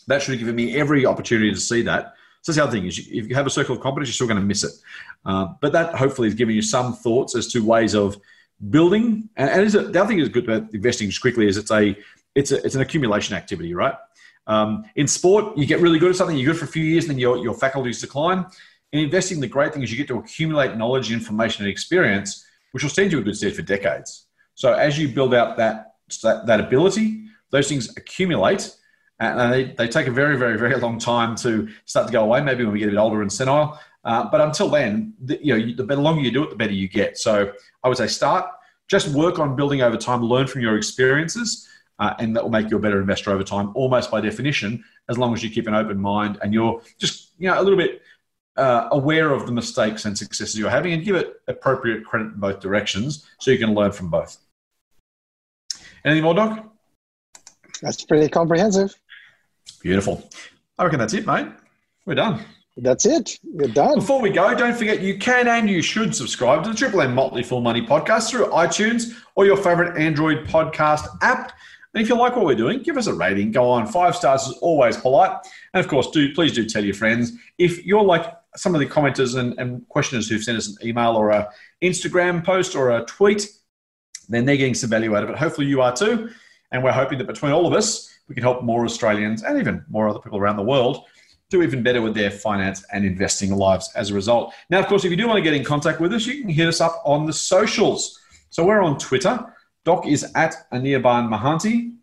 [0.07, 2.13] That should have given me every opportunity to see that.
[2.41, 4.27] So that's the other thing is if you have a circle of competence, you're still
[4.27, 4.71] going to miss it.
[5.25, 8.17] Uh, but that hopefully is giving you some thoughts as to ways of
[8.69, 9.29] building.
[9.35, 11.97] And, and a, the other thing is good about investing just quickly is it's a
[12.35, 13.95] it's a, it's an accumulation activity, right?
[14.47, 17.05] Um, in sport, you get really good at something, you're good for a few years,
[17.05, 18.45] and then your, your faculties decline.
[18.91, 22.83] In investing, the great thing is you get to accumulate knowledge, information, and experience, which
[22.83, 24.27] will stand you a good stead for decades.
[24.53, 27.25] So as you build out that that, that ability.
[27.51, 28.75] Those things accumulate
[29.19, 32.41] and they, they take a very, very, very long time to start to go away,
[32.41, 33.79] maybe when we get a bit older and senile.
[34.03, 36.73] Uh, but until then, the, you know, the better longer you do it, the better
[36.73, 37.17] you get.
[37.17, 37.51] So
[37.83, 38.45] I would say start,
[38.87, 41.67] just work on building over time, learn from your experiences.
[41.99, 45.17] uh, and that will make you a better investor over time, almost by definition, as
[45.17, 48.01] long as you keep an open mind and you're just you know a little bit
[48.57, 52.39] uh, aware of the mistakes and successes you're having, and give it appropriate credit in
[52.39, 54.37] both directions, so you can learn from both.
[56.05, 56.71] Anything more, Doc?
[57.81, 58.93] That's pretty comprehensive.
[59.81, 60.29] Beautiful.
[60.77, 61.47] I reckon that's it, mate.
[62.05, 62.45] We're done.
[62.77, 63.39] That's it.
[63.43, 63.95] We're done.
[63.95, 67.15] Before we go, don't forget you can and you should subscribe to the Triple M
[67.15, 71.53] Motley Fool Money podcast through iTunes or your favorite Android podcast app.
[71.93, 73.51] And if you like what we're doing, give us a rating.
[73.51, 73.87] Go on.
[73.87, 75.31] Five stars is always polite.
[75.73, 77.31] And of course, do please do tell your friends.
[77.57, 81.15] If you're like some of the commenters and, and questioners who've sent us an email
[81.15, 81.49] or a
[81.81, 83.47] Instagram post or a tweet,
[84.27, 85.37] then they're getting some value out of it.
[85.37, 86.29] Hopefully you are too.
[86.71, 89.85] And we're hoping that between all of us, we can help more Australians and even
[89.89, 91.05] more other people around the world
[91.49, 94.53] do even better with their finance and investing lives as a result.
[94.69, 96.49] Now, of course, if you do want to get in contact with us, you can
[96.49, 98.19] hit us up on the socials.
[98.49, 99.53] So we're on Twitter.
[99.83, 101.93] Doc is at Anirban Mahanti.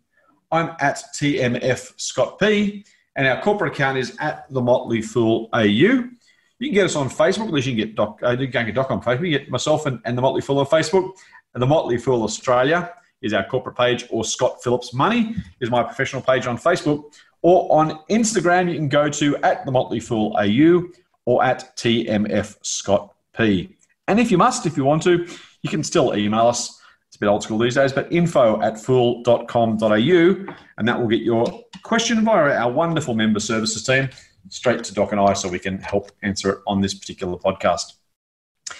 [0.51, 2.85] I'm at TMF Scott P.
[3.15, 5.63] And our corporate account is at The Motley Fool AU.
[5.63, 7.47] You can get us on Facebook.
[7.47, 9.25] At least you can get Doc, uh, you can get Doc on Facebook.
[9.29, 11.11] You get myself and, and The Motley Fool on Facebook.
[11.53, 15.83] And The Motley Fool Australia is our corporate page, or Scott Phillips Money is my
[15.83, 17.13] professional page on Facebook.
[17.41, 20.89] Or on Instagram, you can go to at the Motley Fool AU
[21.25, 23.75] or at TMF Scott P.
[24.07, 25.27] And if you must, if you want to,
[25.61, 26.79] you can still email us.
[27.07, 31.21] It's a bit old school these days, but info at fool.com.au, and that will get
[31.21, 31.45] your
[31.83, 34.09] question via our wonderful member services team
[34.49, 37.93] straight to Doc and I so we can help answer it on this particular podcast.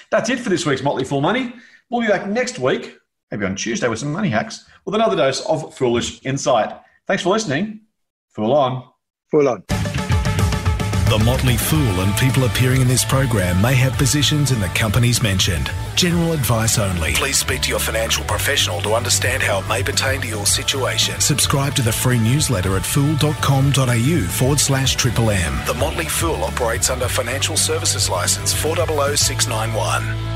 [0.10, 1.54] That's it for this week's Motley Fool Money.
[1.94, 2.98] We'll be back next week,
[3.30, 6.76] maybe on Tuesday with some money hacks, with another dose of foolish insight.
[7.06, 7.82] Thanks for listening.
[8.30, 8.84] Fool on.
[9.30, 9.64] Fool on.
[9.70, 15.22] The Motley Fool and people appearing in this program may have positions in the companies
[15.22, 15.70] mentioned.
[15.96, 17.14] General advice only.
[17.14, 21.22] Please speak to your financial professional to understand how it may pertain to your situation.
[21.22, 25.54] Subscribe to the free newsletter at fool.com.au forward slash triple M.
[25.68, 30.33] The Motley Fool operates under Financial Services License 400691.